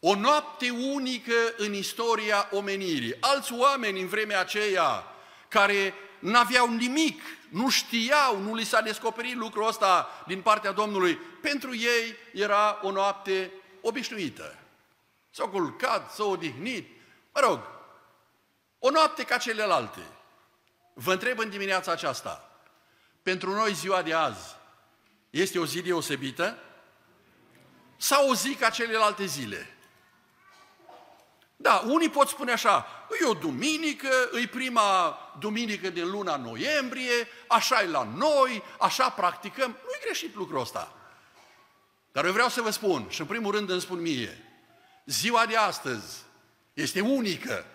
O 0.00 0.14
noapte 0.14 0.70
unică 0.70 1.54
în 1.56 1.74
istoria 1.74 2.48
omenirii. 2.50 3.16
Alți 3.20 3.52
oameni 3.52 4.00
în 4.00 4.08
vremea 4.08 4.40
aceea 4.40 5.04
care 5.48 5.94
n-aveau 6.18 6.68
nimic, 6.68 7.22
nu 7.48 7.68
știau, 7.68 8.38
nu 8.38 8.54
li 8.54 8.64
s-a 8.64 8.80
descoperit 8.80 9.36
lucrul 9.36 9.66
ăsta 9.66 10.08
din 10.26 10.40
partea 10.40 10.72
Domnului. 10.72 11.14
Pentru 11.16 11.76
ei 11.76 12.16
era 12.32 12.78
o 12.82 12.90
noapte 12.90 13.52
obișnuită. 13.80 14.58
S-au 15.30 15.48
culcat, 15.48 16.12
s-au 16.12 16.30
odihnit, 16.30 16.88
mă 17.34 17.40
rog, 17.40 17.60
o 18.78 18.90
noapte 18.90 19.22
ca 19.22 19.36
celelalte. 19.36 20.00
Vă 20.94 21.12
întreb 21.12 21.38
în 21.38 21.50
dimineața 21.50 21.92
aceasta, 21.92 22.50
pentru 23.22 23.54
noi 23.54 23.74
ziua 23.74 24.02
de 24.02 24.14
azi 24.14 24.56
este 25.30 25.58
o 25.58 25.66
zi 25.66 25.82
deosebită 25.82 26.58
sau 27.96 28.30
o 28.30 28.34
zi 28.34 28.54
ca 28.54 28.70
celelalte 28.70 29.24
zile? 29.24 29.77
Da, 31.60 31.82
unii 31.86 32.08
pot 32.08 32.28
spune 32.28 32.52
așa, 32.52 32.86
e 33.22 33.26
o 33.26 33.34
duminică, 33.34 34.08
e 34.42 34.46
prima 34.46 35.18
duminică 35.38 35.90
din 35.90 36.10
luna 36.10 36.36
noiembrie, 36.36 37.28
așa 37.48 37.82
e 37.82 37.86
la 37.86 38.08
noi, 38.16 38.62
așa 38.80 39.10
practicăm. 39.10 39.70
Nu-i 39.70 40.00
greșit 40.02 40.34
lucrul 40.34 40.60
ăsta. 40.60 40.92
Dar 42.12 42.24
eu 42.24 42.32
vreau 42.32 42.48
să 42.48 42.62
vă 42.62 42.70
spun, 42.70 43.06
și 43.08 43.20
în 43.20 43.26
primul 43.26 43.54
rând 43.54 43.70
îmi 43.70 43.80
spun 43.80 44.00
mie, 44.00 44.44
ziua 45.04 45.46
de 45.46 45.56
astăzi 45.56 46.16
este 46.74 47.00
unică. 47.00 47.66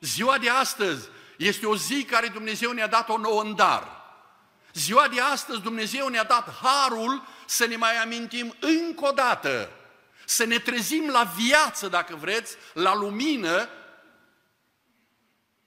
Ziua 0.00 0.38
de 0.38 0.48
astăzi 0.48 1.08
este 1.36 1.66
o 1.66 1.76
zi 1.76 2.04
care 2.04 2.28
Dumnezeu 2.28 2.70
ne-a 2.70 2.86
dat-o 2.86 3.16
nouă 3.16 3.42
în 3.42 3.54
dar. 3.54 4.00
Ziua 4.72 5.08
de 5.08 5.20
astăzi 5.20 5.60
Dumnezeu 5.60 6.08
ne-a 6.08 6.24
dat 6.24 6.54
harul 6.62 7.22
să 7.46 7.66
ne 7.66 7.76
mai 7.76 7.96
amintim 7.96 8.54
încă 8.60 9.06
o 9.06 9.10
dată, 9.10 9.70
să 10.24 10.44
ne 10.44 10.58
trezim 10.58 11.08
la 11.08 11.32
viață, 11.36 11.88
dacă 11.88 12.16
vreți, 12.16 12.56
la 12.74 12.94
lumină, 12.94 13.68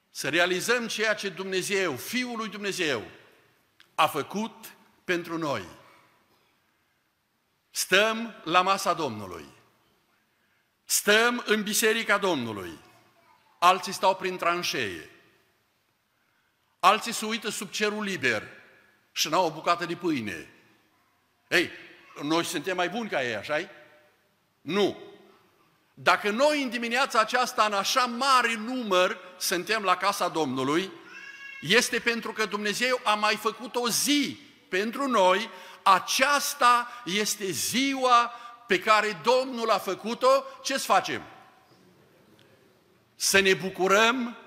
să 0.09 0.29
realizăm 0.29 0.88
ceea 0.88 1.15
ce 1.15 1.29
Dumnezeu, 1.29 1.95
Fiul 1.95 2.38
lui 2.38 2.50
Dumnezeu, 2.50 3.03
a 3.95 4.07
făcut 4.07 4.75
pentru 5.03 5.38
noi. 5.38 5.65
Stăm 7.69 8.41
la 8.43 8.62
masa 8.62 8.93
Domnului. 8.93 9.45
Stăm 10.85 11.43
în 11.45 11.63
biserica 11.63 12.17
Domnului. 12.17 12.79
Alții 13.59 13.93
stau 13.93 14.15
prin 14.15 14.38
tranșee. 14.38 15.09
Alții 16.79 17.12
se 17.12 17.25
uită 17.25 17.50
sub 17.50 17.69
cerul 17.69 18.03
liber 18.03 18.44
și 19.11 19.27
n-au 19.27 19.46
o 19.46 19.51
bucată 19.51 19.85
de 19.85 19.96
pâine. 19.96 20.50
Ei, 21.48 21.72
noi 22.22 22.46
suntem 22.46 22.75
mai 22.75 22.89
buni 22.89 23.09
ca 23.09 23.24
ei, 23.24 23.35
așa 23.35 23.59
-i? 23.59 23.70
Nu. 24.66 24.98
Dacă 25.94 26.30
noi 26.30 26.64
în 26.64 26.70
dimineața 26.70 27.20
aceasta, 27.20 27.66
în 27.66 27.74
așa 27.74 28.06
mare 28.06 28.56
număr, 28.56 29.18
suntem 29.38 29.84
la 29.84 29.98
casa 29.98 30.28
Domnului, 30.28 30.92
este 31.62 32.00
pentru 32.00 32.32
că 32.32 32.46
Dumnezeu 32.46 33.00
a 33.04 33.14
mai 33.14 33.36
făcut 33.36 33.75
o 33.75 33.90
zi 33.90 34.40
pentru 34.70 35.08
noi, 35.08 35.50
aceasta 35.84 37.01
este 37.06 37.51
ziua 37.51 38.32
pe 38.68 38.80
care 38.80 39.22
Domnul 39.24 39.70
a 39.70 39.78
făcut-o, 39.78 40.44
ce 40.64 40.78
să 40.78 40.86
facem? 40.86 41.22
Să 43.16 43.40
ne 43.40 43.54
bucurăm 43.54 44.38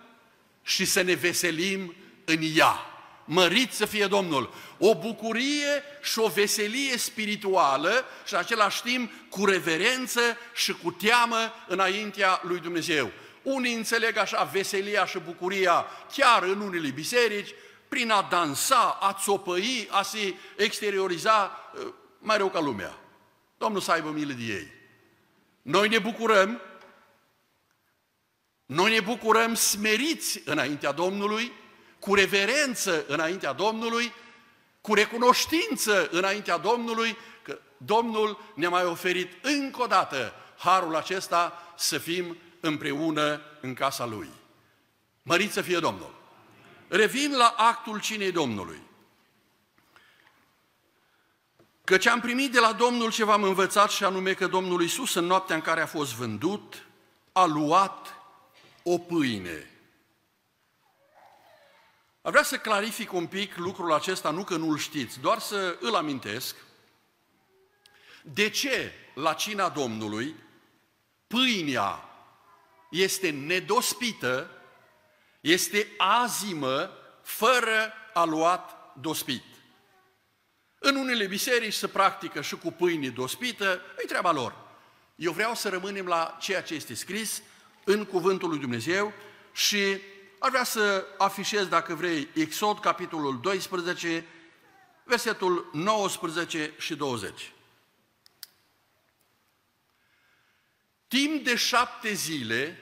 și 0.62 0.84
să 0.84 1.00
ne 1.00 1.14
veselim 1.14 1.94
în 2.24 2.38
ea. 2.54 2.88
Mărit 3.30 3.72
să 3.72 3.86
fie 3.86 4.06
Domnul! 4.06 4.54
O 4.78 4.94
bucurie 4.94 5.82
și 6.02 6.18
o 6.18 6.28
veselie 6.28 6.96
spirituală 6.96 8.04
și 8.26 8.32
în 8.32 8.38
același 8.38 8.82
timp 8.82 9.12
cu 9.28 9.44
reverență 9.44 10.20
și 10.54 10.72
cu 10.72 10.90
teamă 10.90 11.36
înaintea 11.66 12.40
lui 12.42 12.58
Dumnezeu. 12.58 13.10
Unii 13.42 13.74
înțeleg 13.74 14.16
așa 14.16 14.42
veselia 14.42 15.06
și 15.06 15.18
bucuria 15.18 15.86
chiar 16.16 16.42
în 16.42 16.60
unele 16.60 16.88
biserici, 16.88 17.54
prin 17.88 18.10
a 18.10 18.26
dansa, 18.30 18.98
a 19.00 19.12
țopăi, 19.22 19.88
a 19.90 20.02
se 20.02 20.34
exterioriza 20.56 21.70
ă, 21.86 21.94
mai 22.18 22.36
rău 22.36 22.48
ca 22.48 22.60
lumea. 22.60 22.98
Domnul 23.58 23.80
să 23.80 23.92
aibă 23.92 24.10
milă 24.10 24.32
de 24.32 24.42
ei. 24.42 24.72
Noi 25.62 25.88
ne 25.88 25.98
bucurăm, 25.98 26.60
noi 28.66 28.92
ne 28.92 29.00
bucurăm 29.00 29.54
smeriți 29.54 30.42
înaintea 30.44 30.92
Domnului, 30.92 31.52
cu 31.98 32.14
reverență 32.14 33.04
înaintea 33.06 33.52
Domnului, 33.52 34.12
cu 34.80 34.94
recunoștință 34.94 36.08
înaintea 36.10 36.56
Domnului, 36.56 37.16
că 37.42 37.58
Domnul 37.76 38.38
ne-a 38.54 38.68
mai 38.68 38.84
oferit 38.84 39.44
încă 39.44 39.82
o 39.82 39.86
dată 39.86 40.34
harul 40.56 40.96
acesta 40.96 41.72
să 41.76 41.98
fim 41.98 42.36
împreună 42.60 43.40
în 43.60 43.74
casa 43.74 44.06
Lui. 44.06 44.28
Mărit 45.22 45.52
să 45.52 45.60
fie 45.60 45.78
Domnul! 45.78 46.14
Revin 46.88 47.36
la 47.36 47.54
actul 47.56 48.00
cinei 48.00 48.32
Domnului. 48.32 48.82
Căci 51.84 52.06
am 52.06 52.20
primit 52.20 52.52
de 52.52 52.58
la 52.58 52.72
Domnul 52.72 53.12
ce 53.12 53.24
v-am 53.24 53.42
învățat 53.42 53.90
și 53.90 54.04
anume 54.04 54.32
că 54.32 54.46
Domnul 54.46 54.82
Iisus 54.82 55.14
în 55.14 55.24
noaptea 55.24 55.56
în 55.56 55.62
care 55.62 55.80
a 55.80 55.86
fost 55.86 56.14
vândut 56.14 56.86
a 57.32 57.44
luat 57.44 58.14
o 58.82 58.98
pâine. 58.98 59.70
Ar 62.28 62.34
vrea 62.34 62.46
să 62.46 62.58
clarific 62.58 63.12
un 63.12 63.26
pic 63.26 63.56
lucrul 63.56 63.92
acesta, 63.92 64.30
nu 64.30 64.44
că 64.44 64.56
nu-l 64.56 64.78
știți, 64.78 65.20
doar 65.20 65.38
să 65.38 65.76
îl 65.80 65.94
amintesc. 65.94 66.56
De 68.22 68.48
ce 68.48 68.92
la 69.14 69.32
cina 69.32 69.68
Domnului 69.68 70.34
pâinea 71.26 72.04
este 72.90 73.30
nedospită, 73.30 74.50
este 75.40 75.88
azimă, 75.96 76.90
fără 77.22 77.92
a 78.14 78.24
luat 78.24 78.94
dospit? 79.00 79.44
În 80.78 80.96
unele 80.96 81.26
biserici 81.26 81.74
se 81.74 81.88
practică 81.88 82.40
și 82.40 82.56
cu 82.56 82.70
pâine 82.70 83.08
dospită, 83.08 83.80
e 83.98 84.06
treaba 84.06 84.32
lor. 84.32 84.54
Eu 85.16 85.32
vreau 85.32 85.54
să 85.54 85.68
rămânem 85.68 86.06
la 86.06 86.36
ceea 86.40 86.62
ce 86.62 86.74
este 86.74 86.94
scris 86.94 87.42
în 87.84 88.04
Cuvântul 88.04 88.48
lui 88.48 88.58
Dumnezeu 88.58 89.12
și 89.52 90.00
Aș 90.38 90.50
vrea 90.50 90.64
să 90.64 91.06
afișez, 91.18 91.66
dacă 91.66 91.94
vrei, 91.94 92.28
Exod, 92.34 92.80
capitolul 92.80 93.40
12, 93.40 94.26
versetul 95.04 95.70
19 95.72 96.74
și 96.78 96.96
20. 96.96 97.52
Timp 101.08 101.44
de 101.44 101.56
șapte 101.56 102.12
zile 102.12 102.78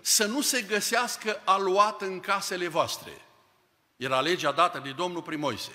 să 0.00 0.26
nu 0.26 0.40
se 0.40 0.62
găsească 0.62 1.42
aluat 1.44 2.02
în 2.02 2.20
casele 2.20 2.68
voastre. 2.68 3.12
Era 3.96 4.20
legea 4.20 4.52
dată 4.52 4.78
de 4.78 4.92
Domnul 4.92 5.22
prin 5.22 5.38
Moise. 5.38 5.72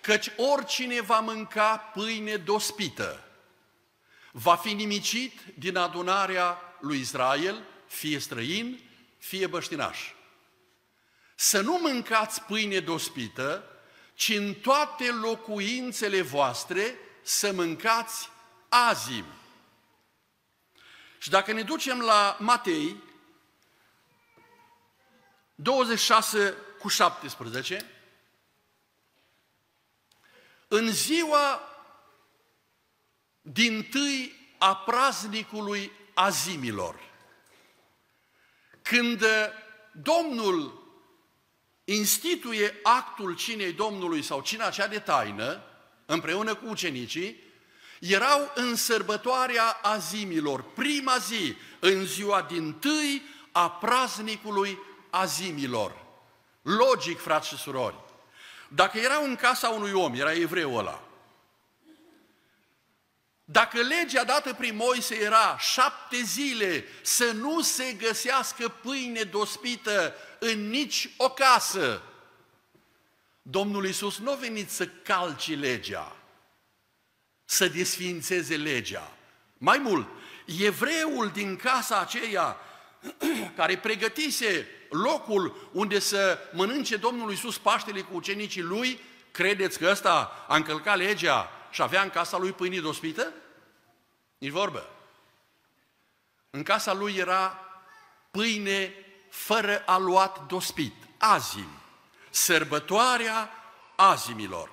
Căci 0.00 0.32
oricine 0.36 1.00
va 1.00 1.20
mânca 1.20 1.76
pâine 1.76 2.36
dospită, 2.36 3.24
va 4.32 4.56
fi 4.56 4.72
nimicit 4.72 5.40
din 5.58 5.76
adunarea 5.76 6.58
lui 6.80 7.00
Israel, 7.00 7.62
fie 7.86 8.18
străin, 8.18 8.80
fie 9.22 9.46
băștinaș. 9.46 9.98
Să 11.34 11.60
nu 11.60 11.78
mâncați 11.80 12.42
pâine 12.42 12.80
dospită, 12.80 13.64
ci 14.14 14.28
în 14.28 14.54
toate 14.54 15.10
locuințele 15.10 16.22
voastre 16.22 16.98
să 17.22 17.52
mâncați 17.52 18.30
azim. 18.68 19.24
Și 21.18 21.30
dacă 21.30 21.52
ne 21.52 21.62
ducem 21.62 22.00
la 22.00 22.36
Matei 22.40 23.02
26 25.54 26.54
cu 26.78 26.88
17, 26.88 27.90
în 30.68 30.92
ziua 30.92 31.60
din 33.40 33.88
tâi 33.90 34.54
a 34.58 34.76
praznicului 34.76 35.92
azimilor, 36.14 37.11
când 38.82 39.24
Domnul 39.92 40.82
instituie 41.84 42.80
actul 42.82 43.34
cinei 43.34 43.72
Domnului 43.72 44.22
sau 44.22 44.40
cina 44.40 44.70
cea 44.70 44.86
de 44.86 44.98
taină, 44.98 45.62
împreună 46.06 46.54
cu 46.54 46.68
ucenicii, 46.68 47.42
erau 48.00 48.52
în 48.54 48.74
sărbătoarea 48.74 49.78
azimilor, 49.82 50.62
prima 50.62 51.16
zi, 51.18 51.56
în 51.80 52.04
ziua 52.06 52.42
din 52.42 52.72
tâi 52.72 53.22
a 53.52 53.70
praznicului 53.70 54.78
azimilor. 55.10 56.04
Logic, 56.62 57.18
frați 57.18 57.48
și 57.48 57.56
surori. 57.56 57.96
Dacă 58.68 58.98
erau 58.98 59.24
în 59.24 59.36
casa 59.36 59.68
unui 59.68 59.92
om, 59.92 60.14
era 60.14 60.32
evreu 60.32 60.74
ăla, 60.74 61.02
dacă 63.44 63.80
legea 63.80 64.24
dată 64.24 64.54
prin 64.54 64.76
Moise 64.76 65.14
era 65.14 65.58
șapte 65.58 66.16
zile 66.22 66.84
să 67.02 67.32
nu 67.32 67.60
se 67.60 67.92
găsească 67.92 68.68
pâine 68.68 69.22
dospită 69.22 70.14
în 70.38 70.68
nici 70.68 71.10
o 71.16 71.30
casă, 71.30 72.02
Domnul 73.42 73.86
Iisus 73.86 74.18
nu 74.18 74.30
a 74.30 74.34
venit 74.34 74.70
să 74.70 74.86
calci 74.86 75.58
legea, 75.58 76.16
să 77.44 77.68
desfințeze 77.68 78.56
legea. 78.56 79.12
Mai 79.58 79.78
mult, 79.78 80.08
evreul 80.60 81.30
din 81.32 81.56
casa 81.56 82.00
aceea 82.00 82.56
care 83.56 83.78
pregătise 83.78 84.66
locul 84.90 85.70
unde 85.72 85.98
să 85.98 86.38
mănânce 86.52 86.96
Domnul 86.96 87.30
Iisus 87.30 87.58
Paștele 87.58 88.00
cu 88.00 88.14
ucenicii 88.14 88.62
lui, 88.62 89.00
credeți 89.30 89.78
că 89.78 89.88
ăsta 89.90 90.44
a 90.48 90.56
încălcat 90.56 90.96
legea 90.96 91.50
și 91.72 91.82
avea 91.82 92.02
în 92.02 92.10
casa 92.10 92.38
lui 92.38 92.52
pâine 92.52 92.80
dospită? 92.80 93.32
Nici 94.38 94.50
vorbă. 94.50 94.90
În 96.50 96.62
casa 96.62 96.92
lui 96.92 97.16
era 97.16 97.58
pâine 98.30 98.94
fără 99.30 99.82
aluat 99.86 100.46
dospit, 100.46 100.94
azim, 101.18 101.68
sărbătoarea 102.30 103.50
azimilor. 103.96 104.70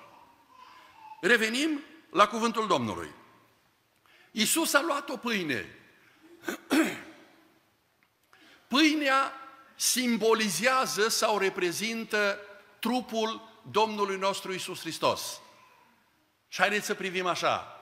Revenim 1.20 1.84
la 2.10 2.28
cuvântul 2.28 2.66
Domnului. 2.66 3.10
Iisus 4.30 4.72
a 4.74 4.80
luat 4.80 5.08
o 5.08 5.16
pâine. 5.16 5.78
Pâinea 8.68 9.32
simbolizează 9.74 11.08
sau 11.08 11.38
reprezintă 11.38 12.38
trupul 12.78 13.48
Domnului 13.70 14.16
nostru 14.16 14.52
Iisus 14.52 14.80
Hristos. 14.80 15.40
Și 16.52 16.60
haideți 16.60 16.86
să 16.86 16.94
privim 16.94 17.26
așa. 17.26 17.80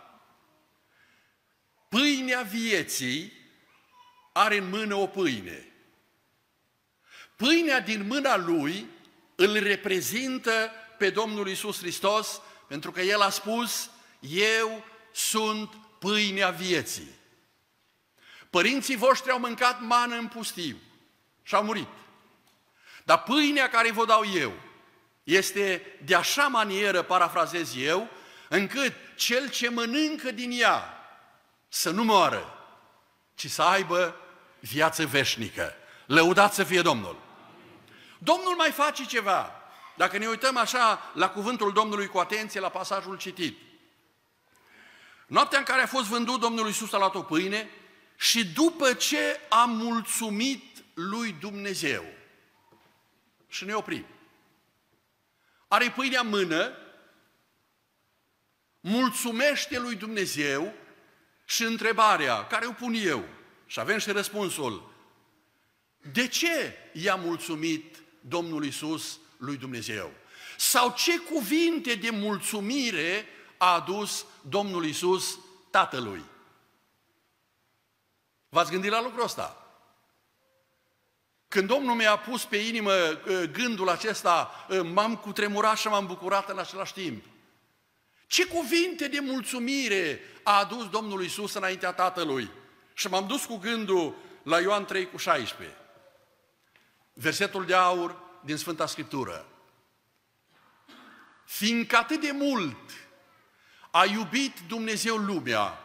Pâinea 1.89 2.43
vieții 2.43 3.33
are 4.33 4.57
în 4.57 4.69
mână 4.69 4.95
o 4.95 5.07
pâine. 5.07 5.73
Pâinea 7.37 7.81
din 7.81 8.07
mâna 8.07 8.37
lui 8.37 8.87
îl 9.35 9.59
reprezintă 9.59 10.71
pe 10.99 11.11
Domnul 11.11 11.49
Isus 11.49 11.79
Hristos, 11.79 12.41
pentru 12.67 12.91
că 12.91 13.01
El 13.01 13.21
a 13.21 13.31
spus, 13.31 13.91
eu 14.21 14.85
sunt 15.13 15.75
pâinea 15.99 16.51
vieții. 16.51 17.17
Părinții 18.51 18.97
voștri 18.97 19.31
au 19.31 19.39
mâncat 19.39 19.81
mană 19.81 20.15
în 20.15 20.29
pustiu 20.29 20.77
și 21.43 21.55
au 21.55 21.65
murit. 21.65 21.89
Dar 23.05 23.23
pâinea 23.23 23.69
care 23.69 23.91
vă 23.91 24.05
dau 24.05 24.25
eu 24.35 24.53
este 25.23 25.83
de 26.05 26.15
așa 26.15 26.47
manieră, 26.47 27.03
parafrazez 27.03 27.77
eu, 27.77 28.09
încât 28.49 28.93
cel 29.17 29.51
ce 29.51 29.69
mănâncă 29.69 30.31
din 30.31 30.51
ea 30.61 30.95
să 31.69 31.91
nu 31.91 32.05
moară, 32.05 32.59
ci 33.35 33.51
să 33.51 33.63
aibă 33.63 34.17
viață 34.61 35.07
veșnică. 35.07 35.75
Lăudați 36.07 36.55
să 36.55 36.65
fie 36.65 36.83
Domnul! 36.83 37.27
Domnul 38.19 38.55
mai 38.57 38.71
face 38.71 39.05
ceva. 39.05 39.53
Dacă 39.97 40.19
ne 40.19 40.27
uităm 40.27 40.57
așa 40.57 41.11
la 41.15 41.31
cuvântul 41.31 41.73
Domnului 41.73 42.07
cu 42.07 42.19
atenție, 42.19 42.61
la 42.61 42.69
pasajul 42.69 43.17
citit. 43.17 43.59
Noaptea 45.27 45.59
în 45.59 45.65
care 45.65 45.83
a 45.83 45.87
fost 45.87 46.07
vândut, 46.07 46.41
Domnul 46.41 46.67
Iisus 46.67 46.93
a 46.93 46.99
luat 46.99 47.15
o 47.15 47.23
pâine 47.23 47.71
și 48.17 48.47
după 48.47 48.93
ce 48.93 49.41
a 49.49 49.65
mulțumit 49.65 50.85
lui 50.95 51.37
Dumnezeu, 51.41 52.05
și 53.49 53.65
ne 53.65 53.75
oprim. 53.75 54.07
Are 55.69 55.91
pâinea 55.91 56.21
în 56.21 56.29
mână, 56.29 56.73
mulțumește 58.81 59.79
lui 59.79 59.95
Dumnezeu 59.95 60.73
și 61.45 61.63
întrebarea 61.63 62.47
care 62.47 62.67
o 62.67 62.73
pun 62.73 62.95
eu, 62.95 63.25
și 63.67 63.81
avem 63.81 63.99
și 63.99 64.11
răspunsul, 64.11 64.93
de 66.13 66.29
ce 66.29 66.77
i-a 66.93 67.15
mulțumit 67.15 68.03
Domnul 68.21 68.65
Isus 68.65 69.19
lui 69.37 69.57
Dumnezeu? 69.57 70.11
Sau 70.57 70.95
ce 70.97 71.19
cuvinte 71.19 71.95
de 71.95 72.11
mulțumire 72.11 73.27
a 73.57 73.75
adus 73.75 74.27
Domnul 74.49 74.85
Isus 74.85 75.39
Tatălui? 75.71 76.25
V-ați 78.49 78.71
gândit 78.71 78.91
la 78.91 79.03
lucrul 79.03 79.25
ăsta? 79.25 79.63
Când 81.49 81.69
Domnul 81.69 81.95
mi-a 81.95 82.17
pus 82.17 82.45
pe 82.45 82.57
inimă 82.57 82.93
ă, 82.93 83.45
gândul 83.53 83.89
acesta, 83.89 84.67
ă, 84.71 84.83
m-am 84.83 85.17
cutremurat 85.17 85.79
și 85.79 85.89
m-am 85.89 86.07
bucurat 86.07 86.49
în 86.49 86.59
același 86.59 86.93
timp. 86.93 87.25
Ce 88.29 88.47
cuvinte 88.47 89.09
de 89.09 89.21
mulțumire 89.21 90.21
a 90.43 90.59
adus 90.59 90.89
Domnul 90.89 91.25
Isus 91.25 91.55
înaintea 91.55 91.93
Tatălui? 91.93 92.51
Și 92.95 93.09
m-am 93.09 93.27
dus 93.27 93.45
cu 93.45 93.57
gândul 93.57 94.15
la 94.43 94.61
Ioan 94.61 94.85
3 94.85 95.09
cu 95.09 95.17
16. 95.17 95.77
Versetul 97.13 97.65
de 97.67 97.75
aur 97.75 98.17
din 98.45 98.57
Sfânta 98.57 98.87
Scriptură. 98.87 99.49
Fiindcă 101.45 101.97
atât 101.97 102.21
de 102.21 102.31
mult 102.31 102.77
a 103.91 104.05
iubit 104.05 104.59
Dumnezeu 104.69 105.17
lumea, 105.17 105.79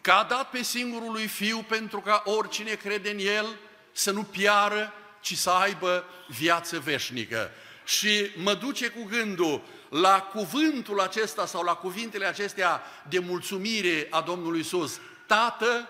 că 0.00 0.10
a 0.10 0.24
dat 0.24 0.50
pe 0.50 0.62
singurul 0.62 1.12
lui 1.12 1.26
Fiu 1.26 1.62
pentru 1.62 2.00
ca 2.00 2.22
oricine 2.26 2.74
crede 2.74 3.10
în 3.10 3.18
El 3.18 3.46
să 3.92 4.10
nu 4.10 4.22
piară, 4.22 4.92
ci 5.20 5.36
să 5.36 5.50
aibă 5.50 6.04
viață 6.28 6.80
veșnică. 6.80 7.50
Și 7.84 8.30
mă 8.36 8.54
duce 8.54 8.88
cu 8.88 9.02
gândul 9.02 9.62
la 9.92 10.20
cuvântul 10.20 11.00
acesta 11.00 11.46
sau 11.46 11.62
la 11.62 11.74
cuvintele 11.74 12.26
acestea 12.26 12.82
de 13.08 13.18
mulțumire 13.18 14.06
a 14.10 14.20
Domnului 14.20 14.60
Isus. 14.60 15.00
Tată, 15.26 15.88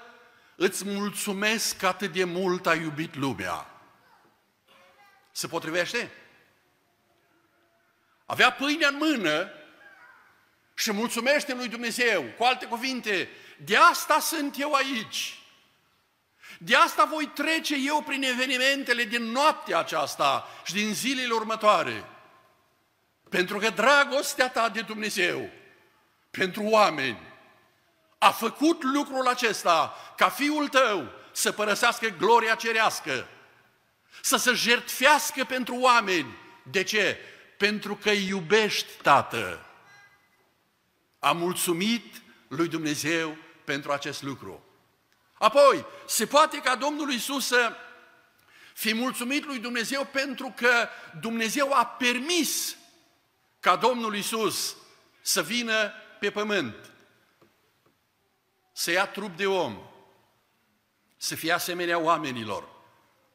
îți 0.56 0.84
mulțumesc 0.84 1.76
că 1.76 1.86
atât 1.86 2.12
de 2.12 2.24
mult 2.24 2.66
ai 2.66 2.80
iubit 2.80 3.14
lumea. 3.16 3.66
Se 5.30 5.46
potrivește? 5.46 6.12
Avea 8.26 8.52
pâinea 8.52 8.88
în 8.88 8.96
mână 8.96 9.50
și 10.74 10.92
mulțumește 10.92 11.54
lui 11.54 11.68
Dumnezeu. 11.68 12.24
Cu 12.38 12.44
alte 12.44 12.66
cuvinte, 12.66 13.28
de 13.64 13.76
asta 13.76 14.18
sunt 14.20 14.58
eu 14.58 14.72
aici. 14.72 15.38
De 16.58 16.76
asta 16.76 17.04
voi 17.04 17.26
trece 17.26 17.74
eu 17.76 18.02
prin 18.02 18.22
evenimentele 18.22 19.04
din 19.04 19.22
noaptea 19.22 19.78
aceasta 19.78 20.48
și 20.64 20.72
din 20.72 20.94
zilele 20.94 21.32
următoare. 21.32 22.04
Pentru 23.33 23.59
că 23.59 23.71
dragostea 23.71 24.51
ta 24.51 24.68
de 24.68 24.81
Dumnezeu 24.81 25.51
pentru 26.31 26.62
oameni 26.62 27.18
a 28.18 28.31
făcut 28.31 28.83
lucrul 28.83 29.27
acesta 29.27 29.97
ca 30.16 30.29
fiul 30.29 30.68
tău 30.68 31.12
să 31.33 31.53
părăsească 31.53 32.07
gloria 32.09 32.55
cerească, 32.55 33.29
să 34.21 34.37
se 34.37 34.53
jertfească 34.53 35.45
pentru 35.45 35.75
oameni. 35.75 36.37
De 36.62 36.83
ce? 36.83 37.18
Pentru 37.57 37.97
că 37.97 38.11
iubești, 38.11 38.92
Tată. 39.03 39.66
A 41.18 41.33
mulțumit 41.33 42.23
lui 42.49 42.68
Dumnezeu 42.68 43.37
pentru 43.64 43.92
acest 43.92 44.23
lucru. 44.23 44.64
Apoi, 45.33 45.85
se 46.07 46.27
poate 46.27 46.59
ca 46.59 46.77
Domnul 46.77 47.12
Iisus 47.12 47.47
să 47.47 47.73
fi 48.75 48.95
mulțumit 48.95 49.45
lui 49.45 49.59
Dumnezeu 49.59 50.09
pentru 50.12 50.55
că 50.57 50.88
Dumnezeu 51.21 51.73
a 51.73 51.87
permis 51.87 52.77
ca 53.62 53.77
Domnul 53.77 54.16
Isus 54.16 54.77
să 55.20 55.42
vină 55.42 55.92
pe 56.20 56.31
pământ, 56.31 56.90
să 58.72 58.90
ia 58.90 59.07
trup 59.07 59.37
de 59.37 59.46
om, 59.46 59.79
să 61.16 61.35
fie 61.35 61.53
asemenea 61.53 61.98
oamenilor. 61.98 62.68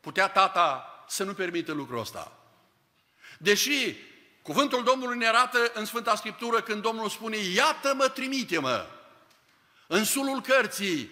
Putea 0.02 0.28
tata 0.28 0.86
să 1.08 1.24
nu 1.24 1.34
permită 1.34 1.72
lucrul 1.72 2.00
ăsta. 2.00 2.38
Deși 3.38 3.96
cuvântul 4.42 4.84
Domnului 4.84 5.18
ne 5.18 5.28
arată 5.28 5.72
în 5.74 5.86
Sfânta 5.86 6.16
Scriptură 6.16 6.62
când 6.62 6.82
Domnul 6.82 7.10
spune, 7.10 7.38
iată-mă, 7.38 8.08
trimite-mă. 8.08 8.86
În 9.88 10.04
sulul 10.04 10.42
cărții 10.42 11.12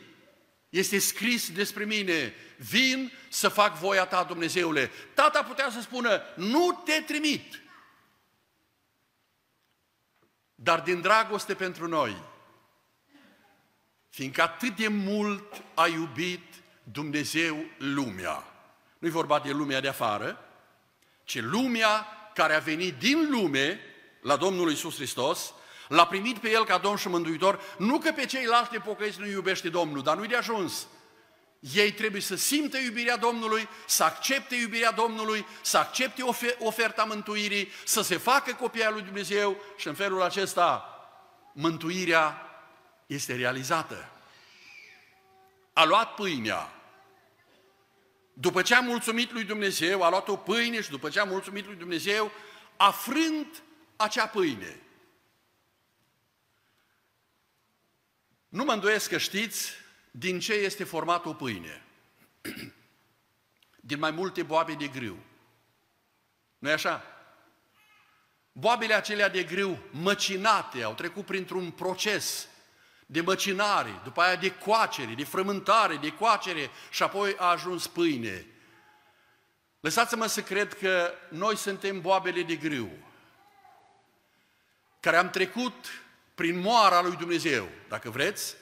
este 0.69 0.99
scris 0.99 1.51
despre 1.51 1.83
mine, 1.83 2.33
vin 2.57 3.11
să 3.29 3.49
fac 3.49 3.75
voia 3.77 4.05
ta, 4.05 4.23
Dumnezeule. 4.23 4.91
Tata 5.13 5.43
putea 5.43 5.69
să 5.71 5.81
spună, 5.81 6.21
nu 6.35 6.81
te 6.85 7.01
trimit, 7.01 7.63
dar 10.65 10.79
din 10.79 11.01
dragoste 11.01 11.53
pentru 11.53 11.87
noi, 11.87 12.15
fiindcă 14.09 14.41
atât 14.41 14.75
de 14.75 14.87
mult 14.87 15.63
a 15.73 15.87
iubit 15.87 16.43
Dumnezeu 16.83 17.57
lumea. 17.77 18.43
Nu-i 18.97 19.09
vorba 19.09 19.39
de 19.39 19.51
lumea 19.51 19.79
de 19.79 19.87
afară, 19.87 20.39
ci 21.23 21.41
lumea 21.41 22.07
care 22.33 22.53
a 22.53 22.59
venit 22.59 22.97
din 22.97 23.27
lume 23.29 23.79
la 24.21 24.35
Domnul 24.35 24.71
Isus 24.71 24.95
Hristos, 24.95 25.53
l-a 25.87 26.07
primit 26.07 26.37
pe 26.37 26.49
El 26.49 26.65
ca 26.65 26.77
Domn 26.77 26.97
și 26.97 27.07
Mântuitor, 27.07 27.59
nu 27.77 27.97
că 27.97 28.11
pe 28.11 28.25
ceilalți 28.25 28.71
de 28.71 28.79
pocăiți 28.79 29.19
nu 29.19 29.27
iubește 29.27 29.69
Domnul, 29.69 30.01
dar 30.01 30.17
nu-i 30.17 30.27
de 30.27 30.35
ajuns. 30.35 30.87
Ei 31.73 31.91
trebuie 31.91 32.21
să 32.21 32.35
simtă 32.35 32.77
iubirea 32.77 33.17
Domnului, 33.17 33.67
să 33.87 34.03
accepte 34.03 34.55
iubirea 34.55 34.91
Domnului, 34.91 35.45
să 35.61 35.77
accepte 35.77 36.23
oferta 36.59 37.03
mântuirii, 37.03 37.71
să 37.85 38.01
se 38.01 38.17
facă 38.17 38.53
copia 38.53 38.89
lui 38.89 39.01
Dumnezeu 39.01 39.61
și 39.77 39.87
în 39.87 39.93
felul 39.93 40.21
acesta 40.21 40.89
mântuirea 41.53 42.41
este 43.05 43.35
realizată. 43.35 44.09
A 45.73 45.83
luat 45.83 46.13
pâinea. 46.13 46.69
După 48.33 48.61
ce 48.61 48.75
a 48.75 48.79
mulțumit 48.79 49.31
lui 49.31 49.43
Dumnezeu, 49.43 50.03
a 50.03 50.09
luat 50.09 50.27
o 50.27 50.35
pâine 50.35 50.81
și 50.81 50.89
după 50.89 51.09
ce 51.09 51.19
a 51.19 51.23
mulțumit 51.23 51.65
lui 51.65 51.75
Dumnezeu, 51.75 52.31
a 52.77 52.91
frânt 52.91 53.63
acea 53.95 54.27
pâine. 54.27 54.79
Nu 58.49 58.63
mă 58.63 58.71
îndoiesc 58.71 59.09
că 59.09 59.17
știți 59.17 59.71
din 60.17 60.39
ce 60.39 60.53
este 60.53 60.83
format 60.83 61.25
o 61.25 61.33
pâine. 61.33 61.83
Din 63.79 63.99
mai 63.99 64.11
multe 64.11 64.43
boabe 64.43 64.73
de 64.73 64.87
grâu. 64.87 65.17
nu 66.57 66.69
e 66.69 66.73
așa? 66.73 67.03
Boabele 68.51 68.93
acelea 68.93 69.29
de 69.29 69.43
grâu 69.43 69.79
măcinate 69.91 70.83
au 70.83 70.93
trecut 70.93 71.25
printr-un 71.25 71.71
proces 71.71 72.47
de 73.05 73.21
măcinare, 73.21 74.01
după 74.03 74.21
aia 74.21 74.35
de 74.35 74.55
coacere, 74.55 75.13
de 75.13 75.23
frământare, 75.23 75.95
de 75.95 76.13
coacere 76.13 76.69
și 76.89 77.03
apoi 77.03 77.35
a 77.37 77.45
ajuns 77.45 77.87
pâine. 77.87 78.45
Lăsați-mă 79.79 80.25
să 80.25 80.41
cred 80.41 80.73
că 80.73 81.13
noi 81.29 81.57
suntem 81.57 82.01
boabele 82.01 82.43
de 82.43 82.55
grâu, 82.55 82.91
care 84.99 85.17
am 85.17 85.29
trecut 85.29 86.03
prin 86.35 86.59
moara 86.59 87.01
lui 87.01 87.15
Dumnezeu, 87.15 87.69
dacă 87.87 88.09
vreți, 88.09 88.55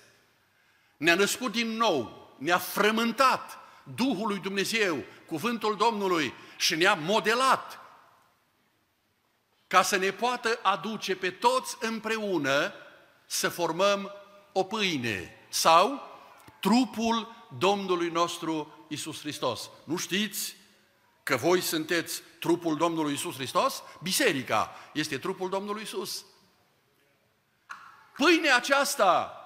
ne-a 1.03 1.15
născut 1.15 1.51
din 1.51 1.67
nou, 1.67 2.31
ne-a 2.37 2.57
frământat 2.57 3.57
Duhul 3.95 4.27
lui 4.27 4.39
Dumnezeu, 4.39 5.03
cuvântul 5.25 5.75
Domnului 5.75 6.33
și 6.57 6.75
ne-a 6.75 6.93
modelat 6.93 7.79
ca 9.67 9.81
să 9.81 9.95
ne 9.95 10.11
poată 10.11 10.59
aduce 10.61 11.15
pe 11.15 11.29
toți 11.29 11.77
împreună 11.79 12.73
să 13.25 13.49
formăm 13.49 14.11
o 14.51 14.63
pâine 14.63 15.45
sau 15.49 16.01
trupul 16.59 17.35
Domnului 17.57 18.09
nostru 18.09 18.85
Isus 18.87 19.19
Hristos. 19.19 19.69
Nu 19.83 19.97
știți 19.97 20.55
că 21.23 21.35
voi 21.35 21.61
sunteți 21.61 22.21
trupul 22.39 22.77
Domnului 22.77 23.13
Isus 23.13 23.35
Hristos? 23.35 23.83
Biserica 24.01 24.75
este 24.93 25.17
trupul 25.17 25.49
Domnului 25.49 25.81
Isus. 25.81 26.25
Pâinea 28.15 28.55
aceasta 28.55 29.42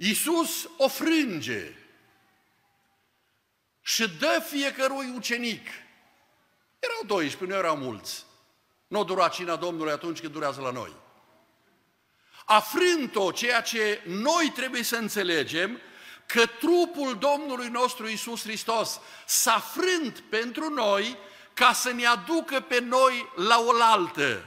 Iisus 0.00 0.68
o 0.76 0.88
frânge 0.88 1.76
și 3.82 4.08
dă 4.18 4.44
fiecărui 4.48 5.12
ucenic. 5.16 5.66
Erau 6.78 7.02
12, 7.06 7.44
nu 7.56 7.64
erau 7.64 7.76
mulți. 7.76 8.24
Nu 8.86 9.04
dura 9.04 9.28
cina 9.28 9.56
Domnului 9.56 9.92
atunci 9.92 10.20
când 10.20 10.32
durează 10.32 10.60
la 10.60 10.70
noi. 10.70 10.92
Afrând-o, 12.44 13.30
ceea 13.30 13.60
ce 13.60 14.02
noi 14.06 14.52
trebuie 14.54 14.82
să 14.82 14.96
înțelegem, 14.96 15.80
că 16.26 16.46
trupul 16.46 17.18
Domnului 17.18 17.68
nostru 17.68 18.08
Isus 18.08 18.42
Hristos 18.42 19.00
s-a 19.26 19.58
frânt 19.58 20.20
pentru 20.20 20.68
noi 20.68 21.16
ca 21.54 21.72
să 21.72 21.90
ne 21.92 22.06
aducă 22.06 22.60
pe 22.60 22.78
noi 22.78 23.32
la 23.36 23.58
oaltă, 23.60 24.44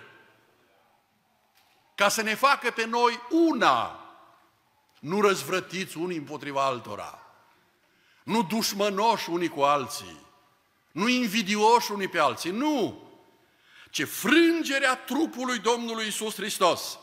ca 1.96 2.10
să 2.10 2.22
ne 2.22 2.36
facă 2.36 2.72
pe 2.72 2.86
noi 2.86 3.22
una, 3.30 4.01
nu 5.02 5.22
răzvrătiți 5.22 5.98
unii 5.98 6.18
împotriva 6.18 6.66
altora, 6.66 7.20
nu 8.24 8.44
dușmănoși 8.44 9.30
unii 9.30 9.48
cu 9.48 9.62
alții, 9.62 10.26
nu 10.92 11.08
invidioși 11.08 11.92
unii 11.92 12.08
pe 12.08 12.20
alții, 12.20 12.52
nu, 12.52 13.10
ci 13.90 14.04
frângerea 14.04 14.96
trupului 14.96 15.60
Domnului 15.60 16.08
Isus 16.08 16.36
Hristos. 16.36 17.00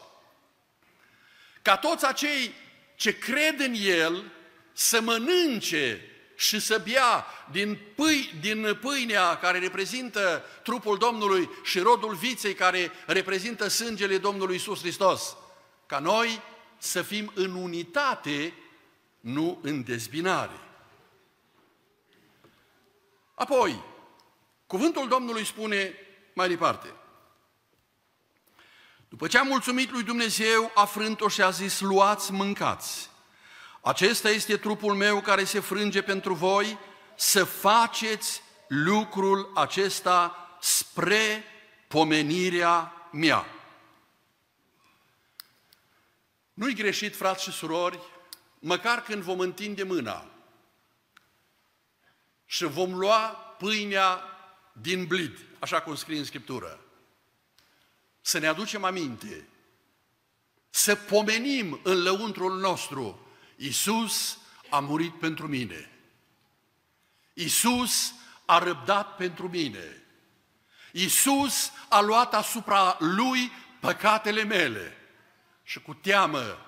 Ca 1.62 1.76
toți 1.76 2.06
acei 2.06 2.54
ce 2.96 3.18
cred 3.18 3.60
în 3.60 3.74
El 3.74 4.32
să 4.72 5.00
mănânce 5.00 6.00
și 6.36 6.60
să 6.60 6.82
bea 6.90 7.26
din, 7.50 7.78
pâi, 7.94 8.34
din 8.40 8.78
pâinea 8.80 9.36
care 9.36 9.58
reprezintă 9.58 10.44
trupul 10.62 10.98
Domnului 10.98 11.50
și 11.64 11.78
rodul 11.78 12.14
viței 12.14 12.54
care 12.54 12.92
reprezintă 13.06 13.68
sângele 13.68 14.18
Domnului 14.18 14.56
Isus 14.56 14.80
Hristos. 14.80 15.36
Ca 15.86 15.98
noi 15.98 16.42
să 16.78 17.02
fim 17.02 17.32
în 17.34 17.54
unitate, 17.54 18.54
nu 19.20 19.58
în 19.62 19.82
dezbinare. 19.82 20.60
Apoi, 23.34 23.82
cuvântul 24.66 25.08
Domnului 25.08 25.44
spune 25.44 25.94
mai 26.32 26.48
departe. 26.48 26.94
După 29.08 29.26
ce 29.26 29.38
a 29.38 29.42
mulțumit 29.42 29.90
lui 29.90 30.02
Dumnezeu, 30.02 30.70
a 30.74 30.84
frânt-o 30.84 31.28
și 31.28 31.42
a 31.42 31.50
zis, 31.50 31.80
luați, 31.80 32.32
mâncați. 32.32 33.10
Acesta 33.80 34.30
este 34.30 34.56
trupul 34.56 34.94
meu 34.94 35.20
care 35.20 35.44
se 35.44 35.60
frânge 35.60 36.02
pentru 36.02 36.34
voi, 36.34 36.78
să 37.16 37.44
faceți 37.44 38.42
lucrul 38.68 39.50
acesta 39.54 40.36
spre 40.60 41.44
pomenirea 41.88 42.92
mea. 43.12 43.46
Nu-i 46.58 46.74
greșit, 46.74 47.16
frați 47.16 47.42
și 47.42 47.50
surori, 47.50 47.98
măcar 48.58 49.02
când 49.02 49.22
vom 49.22 49.38
întinde 49.40 49.82
mâna 49.82 50.26
și 52.46 52.64
vom 52.64 52.98
lua 52.98 53.18
pâinea 53.58 54.22
din 54.72 55.06
blid, 55.06 55.38
așa 55.58 55.80
cum 55.80 55.94
scrie 55.94 56.18
în 56.18 56.24
Scriptură, 56.24 56.80
să 58.20 58.38
ne 58.38 58.46
aducem 58.46 58.84
aminte, 58.84 59.48
să 60.70 60.94
pomenim 60.94 61.80
în 61.82 62.02
lăuntrul 62.02 62.58
nostru, 62.58 63.28
Iisus 63.56 64.38
a 64.70 64.78
murit 64.78 65.18
pentru 65.18 65.46
mine. 65.46 65.90
Iisus 67.34 68.14
a 68.44 68.58
răbdat 68.58 69.16
pentru 69.16 69.48
mine. 69.48 70.02
Iisus 70.92 71.72
a 71.88 72.00
luat 72.00 72.34
asupra 72.34 72.96
Lui 72.98 73.52
păcatele 73.80 74.44
mele 74.44 74.97
și 75.68 75.80
cu 75.80 75.94
teamă, 75.94 76.66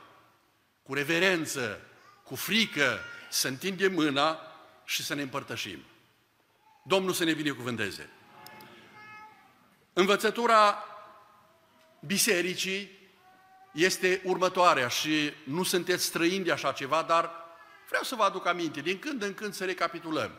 cu 0.82 0.94
reverență, 0.94 1.80
cu 2.24 2.34
frică, 2.34 2.98
să 3.28 3.48
întindem 3.48 3.92
mâna 3.92 4.40
și 4.84 5.04
să 5.04 5.14
ne 5.14 5.22
împărtășim. 5.22 5.84
Domnul 6.84 7.12
să 7.12 7.24
ne 7.24 7.32
binecuvânteze. 7.32 8.10
Învățătura 9.92 10.84
bisericii 12.00 12.90
este 13.72 14.20
următoarea 14.24 14.88
și 14.88 15.32
nu 15.44 15.62
sunteți 15.62 16.04
străini 16.04 16.44
de 16.44 16.52
așa 16.52 16.72
ceva, 16.72 17.02
dar 17.02 17.30
vreau 17.88 18.02
să 18.02 18.14
vă 18.14 18.22
aduc 18.22 18.46
aminte, 18.46 18.80
din 18.80 18.98
când 18.98 19.22
în 19.22 19.34
când 19.34 19.54
să 19.54 19.64
recapitulăm. 19.64 20.32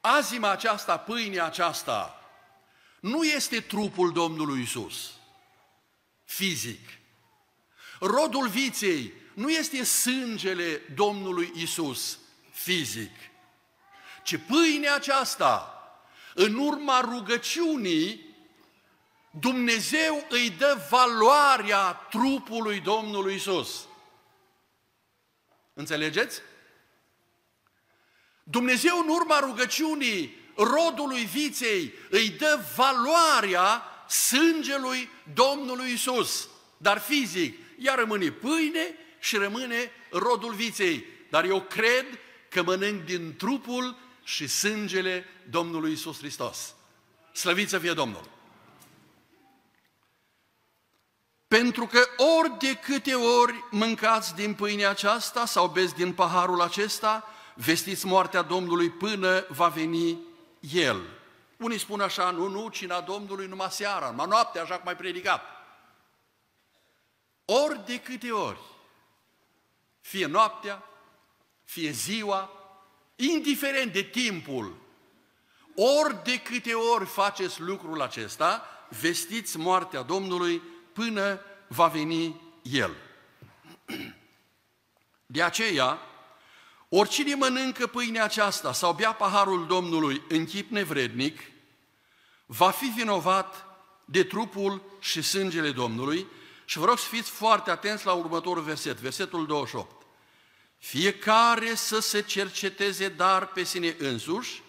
Azima 0.00 0.50
aceasta, 0.50 0.98
pâinea 0.98 1.44
aceasta, 1.44 2.22
nu 3.00 3.24
este 3.24 3.60
trupul 3.60 4.12
Domnului 4.12 4.62
Isus 4.62 5.20
fizic. 6.34 6.88
Rodul 8.00 8.48
viței 8.48 9.12
nu 9.34 9.50
este 9.50 9.84
sângele 9.84 10.82
Domnului 10.94 11.52
Isus 11.54 12.18
fizic, 12.50 13.10
ci 14.22 14.36
pâinea 14.36 14.94
aceasta, 14.94 15.76
în 16.34 16.54
urma 16.54 17.00
rugăciunii, 17.00 18.30
Dumnezeu 19.30 20.26
îi 20.28 20.50
dă 20.50 20.86
valoarea 20.90 21.92
trupului 21.92 22.80
Domnului 22.80 23.34
Isus. 23.34 23.86
Înțelegeți? 25.74 26.40
Dumnezeu 28.42 28.98
în 28.98 29.08
urma 29.08 29.38
rugăciunii 29.38 30.40
rodului 30.56 31.24
viței 31.24 31.92
îi 32.10 32.28
dă 32.28 32.60
valoarea 32.76 33.91
sângelui 34.12 35.08
Domnului 35.34 35.92
Isus. 35.92 36.48
Dar 36.76 36.98
fizic, 36.98 37.58
ea 37.78 37.94
rămâne 37.94 38.30
pâine 38.30 38.94
și 39.18 39.36
rămâne 39.36 39.90
rodul 40.10 40.54
viței. 40.54 41.04
Dar 41.30 41.44
eu 41.44 41.60
cred 41.60 42.06
că 42.48 42.62
mănânc 42.62 43.04
din 43.04 43.34
trupul 43.36 43.96
și 44.24 44.46
sângele 44.46 45.24
Domnului 45.50 45.92
Isus 45.92 46.18
Hristos. 46.18 46.74
Slăvit 47.32 47.68
să 47.68 47.78
fie 47.78 47.92
Domnul! 47.92 48.30
Pentru 51.48 51.86
că 51.86 52.00
ori 52.38 52.58
de 52.58 52.74
câte 52.74 53.14
ori 53.14 53.64
mâncați 53.70 54.34
din 54.34 54.54
pâinea 54.54 54.90
aceasta 54.90 55.46
sau 55.46 55.68
beți 55.68 55.94
din 55.94 56.12
paharul 56.12 56.60
acesta, 56.60 57.24
vestiți 57.54 58.06
moartea 58.06 58.42
Domnului 58.42 58.90
până 58.90 59.46
va 59.48 59.68
veni 59.68 60.18
El. 60.72 61.21
Unii 61.62 61.78
spun 61.78 62.00
așa, 62.00 62.30
nu, 62.30 62.48
nu, 62.48 62.68
cina 62.68 63.00
Domnului 63.00 63.46
numai 63.46 63.70
seara, 63.70 64.10
numai 64.10 64.26
noaptea, 64.28 64.62
așa 64.62 64.78
cum 64.78 64.88
ai 64.88 64.96
predicat. 64.96 65.42
Ori 67.44 67.84
de 67.86 68.00
câte 68.00 68.30
ori, 68.30 68.58
fie 70.00 70.26
noaptea, 70.26 70.82
fie 71.64 71.90
ziua, 71.90 72.50
indiferent 73.16 73.92
de 73.92 74.02
timpul, 74.02 74.76
ori 75.76 76.24
de 76.24 76.38
câte 76.38 76.74
ori 76.74 77.06
faceți 77.06 77.60
lucrul 77.60 78.02
acesta, 78.02 78.66
vestiți 79.00 79.58
moartea 79.58 80.02
Domnului 80.02 80.62
până 80.92 81.40
va 81.68 81.86
veni 81.86 82.40
El. 82.62 82.96
De 85.26 85.42
aceea, 85.42 85.98
oricine 86.88 87.34
mănâncă 87.34 87.86
pâinea 87.86 88.24
aceasta 88.24 88.72
sau 88.72 88.92
bea 88.92 89.12
paharul 89.12 89.66
Domnului 89.66 90.22
în 90.28 90.44
chip 90.44 90.70
nevrednic, 90.70 91.51
va 92.56 92.70
fi 92.70 92.86
vinovat 92.86 93.66
de 94.04 94.24
trupul 94.24 94.82
și 95.00 95.22
sângele 95.22 95.70
Domnului 95.70 96.26
și 96.64 96.78
vă 96.78 96.84
rog 96.84 96.98
să 96.98 97.08
fiți 97.08 97.30
foarte 97.30 97.70
atenți 97.70 98.06
la 98.06 98.12
următorul 98.12 98.62
verset, 98.62 98.96
versetul 98.96 99.46
28. 99.46 100.06
Fiecare 100.78 101.74
să 101.74 102.00
se 102.00 102.22
cerceteze 102.22 103.08
dar 103.08 103.46
pe 103.46 103.62
sine 103.62 103.96
însuși 103.98 104.62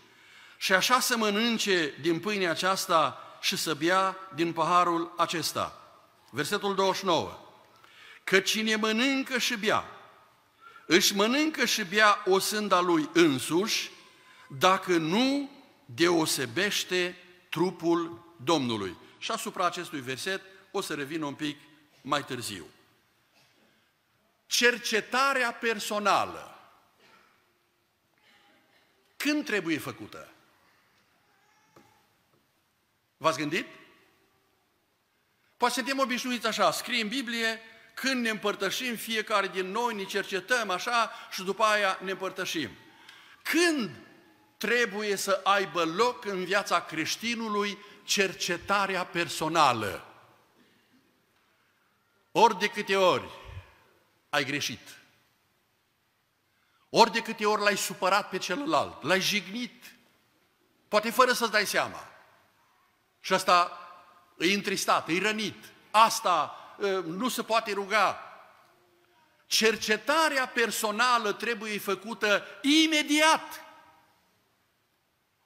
și 0.58 0.74
așa 0.74 1.00
să 1.00 1.17
mănânce 1.17 1.93
din 2.02 2.19
pâinea 2.19 2.52
aceasta 2.52 3.17
și 3.41 3.58
să 3.58 3.74
bea 3.74 4.17
din 4.36 4.54
paharul 4.54 5.13
acesta. 5.17 5.82
Versetul 6.30 6.76
29. 6.76 7.39
Că 8.24 8.39
cine 8.39 8.76
mănâncă 8.76 9.38
și 9.38 9.58
bea, 9.58 9.86
își 10.86 11.15
mănâncă 11.15 11.65
și 11.65 11.84
bea 11.84 12.24
o 12.26 12.39
sânda 12.39 12.80
lui 12.80 13.10
însuși, 13.13 13.91
dacă 14.48 14.98
nu 14.98 15.50
deosebește 15.86 17.17
trupul 17.54 18.34
Domnului. 18.44 18.98
Și 19.18 19.32
asupra 19.32 19.66
acestui 19.66 20.02
verset 20.02 20.42
o 20.72 20.82
să 20.82 20.94
revin 20.94 21.22
un 21.22 21.34
pic 21.34 21.58
mai 22.02 22.26
târziu. 22.26 22.66
Cercetarea 24.46 25.54
personală. 25.54 26.60
Când 29.18 29.46
trebuie 29.46 29.78
făcută? 29.78 30.32
V-ați 33.18 33.38
gândit? 33.38 33.66
Poate 35.58 35.74
suntem 35.74 36.00
obișnuiți 36.00 36.48
așa, 36.48 36.72
scrie 36.72 37.02
în 37.02 37.08
Biblie, 37.08 37.60
când 37.94 38.24
ne 38.24 38.30
împărtășim, 38.30 38.96
fiecare 38.96 39.48
din 39.48 39.66
noi 39.72 39.96
ne 39.96 40.04
cercetăm 40.04 40.70
așa 40.70 41.12
și 41.32 41.44
după 41.44 41.63
aia 41.63 42.00
ne 42.04 42.12
împărtășim. 42.12 42.70
Când 43.42 43.96
trebuie 44.63 45.15
să 45.15 45.41
aibă 45.43 45.84
loc 45.84 46.26
în 46.26 46.43
viața 46.43 46.82
creștinului 46.82 47.78
cercetarea 48.04 49.06
personală? 49.06 50.06
Ori 52.32 52.60
de 52.60 52.67
câte 52.67 52.95
ori 52.95 53.30
ai 54.30 54.45
greșit, 54.45 54.80
ori 56.89 57.12
de 57.12 57.21
câte 57.21 57.45
ori 57.45 57.62
l-ai 57.62 57.78
supărat 57.78 58.30
pe 58.30 58.38
celălalt, 58.38 59.04
l-ai 59.04 59.21
jignit, 59.21 59.84
poate 60.88 61.12
fără 61.12 61.32
să-ți 61.32 61.52
dai 61.52 61.65
seama. 61.65 62.10
Și 63.19 63.34
asta 63.34 63.71
e 64.38 64.54
întristat, 64.54 65.10
e 65.10 65.19
rănit. 65.19 65.63
Asta 65.91 66.58
ă, 66.82 66.99
nu 66.99 67.30
se 67.30 67.43
poate 67.43 67.73
ruga. 67.73 68.17
Cercetarea 69.45 70.47
personală 70.47 71.34
trebuie 71.34 71.80
făcută 71.80 72.45
imediat. 72.62 73.63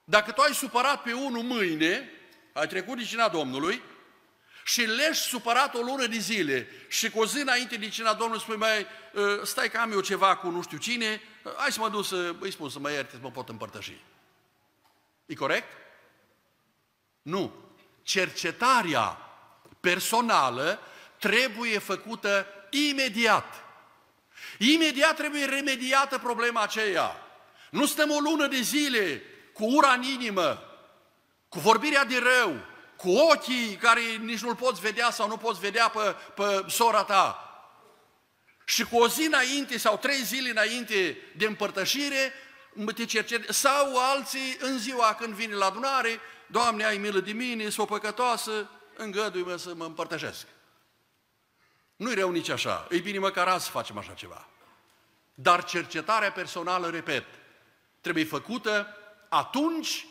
Dacă 0.09 0.31
tu 0.31 0.41
ai 0.41 0.53
supărat 0.53 1.01
pe 1.01 1.13
unul 1.13 1.43
mâine, 1.43 2.09
ai 2.53 2.67
trecut 2.67 2.97
dicina 2.97 3.29
Domnului, 3.29 3.81
și 4.63 4.81
leși 4.81 5.21
supărat 5.21 5.75
o 5.75 5.81
lună 5.81 6.05
de 6.05 6.17
zile 6.17 6.67
și 6.87 7.09
cu 7.09 7.19
o 7.19 7.25
zi 7.25 7.39
înainte 7.39 7.75
de 7.75 7.89
cina 7.89 8.13
Domnului 8.13 8.41
spui, 8.41 8.55
mai 8.55 8.85
ă, 9.15 9.45
stai 9.45 9.69
că 9.69 9.77
am 9.77 9.91
eu 9.91 9.99
ceva 9.99 10.35
cu 10.35 10.49
nu 10.49 10.61
știu 10.61 10.77
cine, 10.77 11.21
hai 11.57 11.71
să 11.71 11.79
mă 11.79 11.89
duc 11.89 12.05
să 12.05 12.35
îi 12.39 12.51
spun 12.51 12.69
să 12.69 12.79
mă 12.79 12.91
ierte, 12.91 13.11
să 13.11 13.19
mă 13.21 13.31
pot 13.31 13.49
împărtăși. 13.49 14.01
E 15.25 15.33
corect? 15.33 15.67
Nu. 17.21 17.53
Cercetarea 18.03 19.17
personală 19.79 20.79
trebuie 21.17 21.79
făcută 21.79 22.47
imediat. 22.69 23.63
Imediat 24.57 25.15
trebuie 25.15 25.45
remediată 25.45 26.17
problema 26.17 26.61
aceea. 26.61 27.15
Nu 27.69 27.85
stăm 27.85 28.11
o 28.11 28.19
lună 28.19 28.47
de 28.47 28.61
zile 28.61 29.21
cu 29.57 29.65
ura 29.65 29.91
în 29.91 30.03
inimă, 30.03 30.63
cu 31.49 31.59
vorbirea 31.59 32.05
de 32.05 32.17
rău, 32.17 32.55
cu 32.95 33.09
ochii 33.09 33.75
care 33.75 34.01
nici 34.01 34.41
nu-l 34.41 34.55
poți 34.55 34.81
vedea 34.81 35.11
sau 35.11 35.27
nu 35.27 35.37
poți 35.37 35.59
vedea 35.59 35.89
pe, 35.89 36.15
pe 36.35 36.65
sora 36.67 37.03
ta. 37.03 37.41
Și 38.65 38.83
cu 38.83 38.97
o 38.97 39.07
zi 39.07 39.25
înainte 39.25 39.77
sau 39.77 39.97
trei 39.97 40.23
zile 40.23 40.49
înainte 40.49 41.17
de 41.35 41.45
împărtășire, 41.45 42.33
te 42.95 43.05
cercet, 43.05 43.49
sau 43.49 43.97
alții 44.11 44.57
în 44.59 44.77
ziua 44.77 45.15
când 45.19 45.33
vine 45.33 45.53
la 45.53 45.65
adunare, 45.65 46.19
Doamne, 46.47 46.85
ai 46.85 46.97
milă 46.97 47.19
de 47.19 47.31
mine, 47.31 47.63
sunt 47.63 47.89
o 47.89 47.93
păcătoasă, 47.93 48.69
îngădui-mă 48.97 49.55
să 49.55 49.73
mă 49.75 49.85
împărtășesc. 49.85 50.47
Nu-i 51.95 52.15
rău 52.15 52.31
nici 52.31 52.49
așa, 52.49 52.87
e 52.89 52.97
bine 52.97 53.19
măcar 53.19 53.47
azi 53.47 53.69
facem 53.69 53.97
așa 53.97 54.13
ceva. 54.13 54.47
Dar 55.33 55.63
cercetarea 55.63 56.31
personală, 56.31 56.89
repet, 56.89 57.25
trebuie 58.01 58.25
făcută 58.25 58.97
atunci 59.37 60.05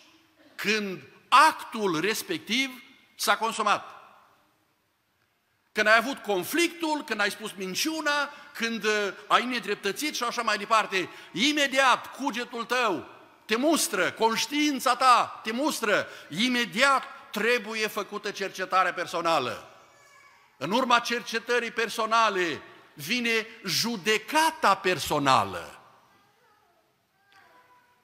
când 0.54 1.02
actul 1.28 2.00
respectiv 2.00 2.82
s-a 3.16 3.36
consumat. 3.36 3.94
Când 5.72 5.86
ai 5.86 5.96
avut 5.96 6.18
conflictul, 6.18 7.04
când 7.04 7.20
ai 7.20 7.30
spus 7.30 7.52
minciuna, 7.56 8.30
când 8.54 8.84
uh, 8.84 9.12
ai 9.26 9.44
nedreptățit 9.44 10.14
și 10.14 10.22
așa 10.22 10.42
mai 10.42 10.56
departe, 10.58 11.08
imediat 11.32 12.16
cugetul 12.16 12.64
tău 12.64 13.06
te 13.44 13.56
mustră, 13.56 14.10
conștiința 14.10 14.96
ta 14.96 15.40
te 15.42 15.52
mustră, 15.52 16.08
imediat 16.28 17.02
trebuie 17.30 17.86
făcută 17.86 18.30
cercetare 18.30 18.92
personală. 18.92 19.70
În 20.56 20.70
urma 20.70 20.98
cercetării 20.98 21.70
personale 21.70 22.62
vine 22.94 23.46
judecata 23.64 24.74
personală. 24.74 25.75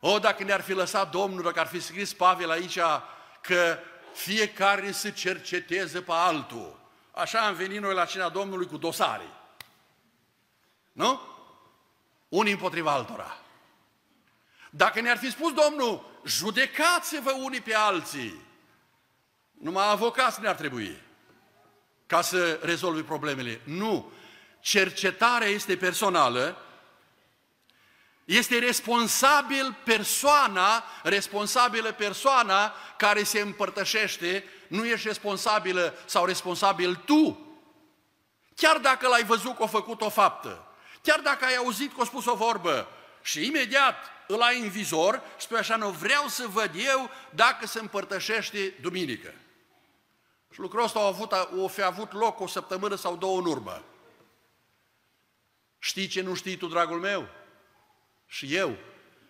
O, 0.04 0.18
dacă 0.18 0.44
ne-ar 0.44 0.60
fi 0.60 0.72
lăsat 0.72 1.10
Domnul, 1.10 1.42
dacă 1.42 1.60
ar 1.60 1.66
fi 1.66 1.80
scris 1.80 2.12
Pavel 2.12 2.50
aici 2.50 2.78
că 3.40 3.78
fiecare 4.14 4.92
să 4.92 5.10
cerceteze 5.10 6.00
pe 6.00 6.12
altul. 6.12 6.80
Așa 7.10 7.46
am 7.46 7.54
venit 7.54 7.80
noi 7.80 7.94
la 7.94 8.04
cina 8.04 8.28
Domnului 8.28 8.66
cu 8.66 8.76
dosare. 8.76 9.26
Nu? 10.92 11.20
Unii 12.28 12.52
împotriva 12.52 12.92
altora. 12.92 13.36
Dacă 14.70 15.00
ne-ar 15.00 15.16
fi 15.16 15.30
spus 15.30 15.52
Domnul, 15.52 16.20
judecați-vă 16.24 17.30
unii 17.30 17.60
pe 17.60 17.74
alții, 17.74 18.40
numai 19.52 19.90
avocați 19.90 20.40
ne-ar 20.40 20.54
trebui 20.54 21.02
ca 22.06 22.20
să 22.20 22.58
rezolvi 22.62 23.02
problemele. 23.02 23.60
Nu. 23.64 24.12
Cercetarea 24.60 25.48
este 25.48 25.76
personală, 25.76 26.56
este 28.24 28.58
responsabil 28.58 29.76
persoana, 29.84 30.84
responsabilă 31.02 31.92
persoana 31.92 32.74
care 32.96 33.22
se 33.22 33.40
împărtășește, 33.40 34.44
nu 34.68 34.86
ești 34.86 35.06
responsabilă 35.06 35.94
sau 36.04 36.24
responsabil 36.24 36.94
tu. 36.94 37.46
Chiar 38.54 38.78
dacă 38.78 39.08
l-ai 39.08 39.24
văzut 39.24 39.56
că 39.56 39.62
a 39.62 39.66
făcut 39.66 40.00
o 40.00 40.08
faptă, 40.08 40.66
chiar 41.02 41.20
dacă 41.20 41.44
ai 41.44 41.56
auzit 41.56 41.94
că 41.94 42.00
a 42.00 42.04
spus 42.04 42.26
o 42.26 42.34
vorbă 42.34 42.88
și 43.22 43.46
imediat 43.46 43.96
îl 44.26 44.42
ai 44.42 44.60
în 44.60 44.68
vizor, 44.68 45.22
spui 45.38 45.58
așa, 45.58 45.76
nu 45.76 45.90
vreau 45.90 46.28
să 46.28 46.46
văd 46.46 46.70
eu 46.74 47.10
dacă 47.30 47.66
se 47.66 47.78
împărtășește 47.78 48.74
duminică. 48.80 49.34
Și 50.52 50.60
lucrul 50.60 50.82
ăsta 50.82 50.98
a, 50.98 51.06
avut, 51.06 51.32
o 51.62 51.68
fi 51.68 51.82
avut 51.82 52.12
loc 52.12 52.40
o 52.40 52.46
săptămână 52.46 52.94
sau 52.94 53.16
două 53.16 53.38
în 53.38 53.46
urmă. 53.46 53.84
Știi 55.78 56.06
ce 56.06 56.20
nu 56.20 56.34
știi 56.34 56.56
tu, 56.56 56.66
dragul 56.66 57.00
meu? 57.00 57.28
Și 58.32 58.56
eu. 58.56 58.76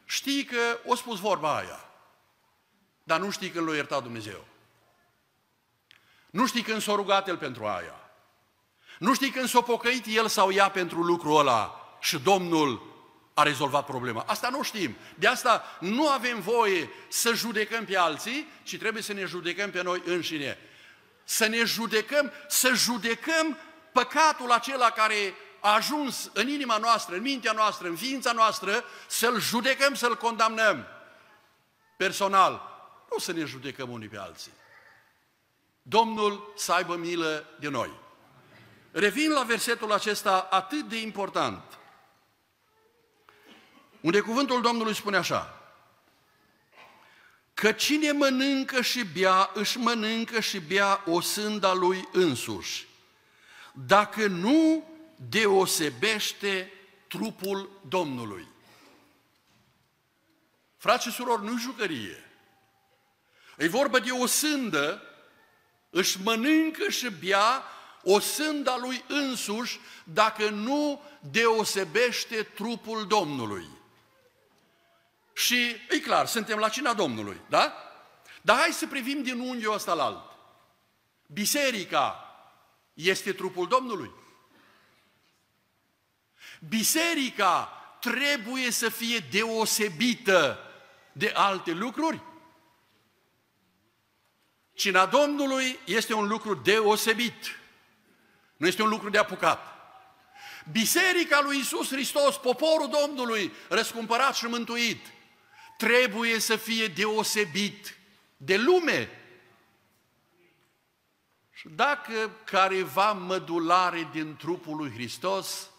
Știi 0.05 0.45
că 0.45 0.79
o 0.87 0.95
spus 0.95 1.19
vorba 1.19 1.57
aia, 1.57 1.85
dar 3.03 3.21
nu 3.21 3.31
știi 3.31 3.51
când 3.51 3.69
l-a 3.69 3.75
iertat 3.75 4.03
Dumnezeu. 4.03 4.45
Nu 6.31 6.47
știi 6.47 6.63
când 6.63 6.83
s-a 6.83 6.95
rugat 6.95 7.29
El 7.29 7.37
pentru 7.37 7.65
aia. 7.65 8.11
Nu 8.99 9.15
știi 9.15 9.31
când 9.31 9.49
s-a 9.49 9.61
pocăit 9.61 10.05
El 10.07 10.29
sau 10.29 10.53
ea 10.53 10.69
pentru 10.69 11.03
lucrul 11.03 11.39
ăla 11.39 11.97
și 12.01 12.19
Domnul 12.19 12.83
a 13.35 13.43
rezolvat 13.43 13.85
problema. 13.85 14.25
Asta 14.27 14.49
nu 14.49 14.63
știm. 14.63 14.97
De 15.15 15.27
asta 15.27 15.65
nu 15.81 16.09
avem 16.09 16.41
voie 16.41 16.91
să 17.09 17.33
judecăm 17.33 17.85
pe 17.85 17.97
alții, 17.97 18.49
ci 18.63 18.79
trebuie 18.79 19.03
să 19.03 19.13
ne 19.13 19.25
judecăm 19.25 19.71
pe 19.71 19.83
noi 19.83 20.03
înșine. 20.05 20.59
Să 21.25 21.47
ne 21.47 21.65
judecăm, 21.65 22.33
să 22.49 22.73
judecăm 22.75 23.59
păcatul 23.93 24.51
acela 24.51 24.91
care 24.91 25.35
a 25.63 25.75
ajuns 25.75 26.31
în 26.33 26.49
inima 26.49 26.77
noastră, 26.77 27.15
în 27.15 27.23
mintea 27.23 27.53
noastră, 27.53 27.89
în 27.89 27.97
ființa 27.97 28.33
noastră, 28.33 28.85
să-l 29.07 29.41
judecăm, 29.41 29.95
să-l 29.95 30.17
condamnăm 30.17 30.87
personal. 31.97 32.71
Nu 33.11 33.19
să 33.19 33.33
ne 33.33 33.45
judecăm 33.45 33.91
unii 33.91 34.09
pe 34.09 34.19
alții. 34.19 34.53
Domnul 35.83 36.53
să 36.57 36.73
aibă 36.73 36.97
milă 36.97 37.45
de 37.61 37.69
noi. 37.69 37.91
Revin 38.91 39.31
la 39.31 39.43
versetul 39.43 39.93
acesta 39.93 40.49
atât 40.51 40.89
de 40.89 41.01
important, 41.01 41.79
unde 44.01 44.21
cuvântul 44.21 44.61
Domnului 44.63 44.95
spune 44.95 45.17
așa, 45.17 45.63
că 47.55 47.73
cine 47.73 48.13
mănâncă 48.13 48.81
și 48.81 49.05
bea, 49.05 49.51
își 49.55 49.79
mănâncă 49.79 50.41
și 50.41 50.61
bea 50.61 51.03
o 51.07 51.21
sânda 51.21 51.73
lui 51.73 52.09
însuși, 52.13 52.87
dacă 53.73 54.27
nu 54.27 54.85
deosebește 55.29 56.73
trupul 57.09 57.71
Domnului. 57.89 58.49
Frați 60.77 61.07
și 61.07 61.13
surori, 61.13 61.45
nu 61.45 61.59
jucărie. 61.59 62.25
E 63.59 63.69
vorba 63.69 63.99
de 63.99 64.11
o 64.11 64.27
sândă, 64.27 65.03
își 65.91 66.21
mănâncă 66.23 66.89
și 66.89 67.11
bea 67.11 67.63
o 68.03 68.19
sânda 68.19 68.77
lui 68.77 69.05
însuși 69.09 69.81
dacă 70.05 70.49
nu 70.49 71.03
deosebește 71.31 72.43
trupul 72.43 73.07
Domnului. 73.07 73.67
Și 75.33 75.77
e 75.89 76.01
clar, 76.01 76.27
suntem 76.27 76.59
la 76.59 76.69
cina 76.69 76.95
Domnului, 76.95 77.41
da? 77.49 77.75
Dar 78.43 78.59
hai 78.59 78.73
să 78.73 78.87
privim 78.87 79.23
din 79.23 79.39
unghiul 79.39 79.75
ăsta 79.75 79.95
la 79.95 80.05
alt. 80.05 80.31
Biserica 81.27 82.37
este 82.95 83.33
trupul 83.33 83.69
Domnului. 83.69 84.11
Biserica 86.69 87.65
trebuie 88.01 88.71
să 88.71 88.89
fie 88.89 89.19
deosebită 89.19 90.59
de 91.13 91.33
alte 91.35 91.73
lucruri. 91.73 92.21
Cina 94.75 95.07
Domnului 95.07 95.79
este 95.85 96.15
un 96.15 96.27
lucru 96.27 96.55
deosebit. 96.55 97.59
Nu 98.57 98.67
este 98.67 98.83
un 98.83 98.89
lucru 98.89 99.11
de 99.11 99.19
apucat. 99.19 99.73
Biserica 100.71 101.41
lui 101.41 101.59
Isus 101.59 101.89
Hristos, 101.89 102.39
poporul 102.39 102.89
Domnului, 102.89 103.53
răscumpărat 103.69 104.35
și 104.35 104.45
mântuit, 104.45 105.07
trebuie 105.77 106.39
să 106.39 106.57
fie 106.57 106.87
deosebit 106.87 107.99
de 108.37 108.57
lume. 108.57 109.11
Și 111.53 111.69
dacă 111.69 112.31
careva 112.45 113.13
mădulare 113.13 114.09
din 114.13 114.37
trupul 114.37 114.77
lui 114.77 114.91
Hristos 114.91 115.72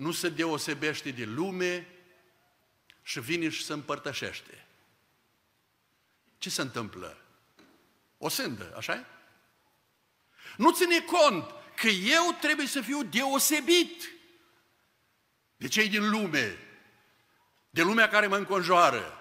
nu 0.00 0.12
se 0.12 0.28
deosebește 0.28 1.10
de 1.10 1.24
lume 1.24 1.86
și 3.02 3.20
vine 3.20 3.48
și 3.48 3.64
se 3.64 3.72
împărtășește, 3.72 4.66
ce 6.38 6.50
se 6.50 6.60
întâmplă? 6.60 7.22
O 8.18 8.28
sândă, 8.28 8.74
așa 8.76 8.94
-i? 8.94 9.06
Nu 10.56 10.72
ține 10.72 11.00
cont 11.00 11.54
că 11.76 11.88
eu 11.88 12.36
trebuie 12.40 12.66
să 12.66 12.80
fiu 12.80 13.02
deosebit 13.02 14.10
de 15.56 15.68
cei 15.68 15.88
din 15.88 16.10
lume, 16.10 16.58
de 17.70 17.82
lumea 17.82 18.08
care 18.08 18.26
mă 18.26 18.36
înconjoară. 18.36 19.19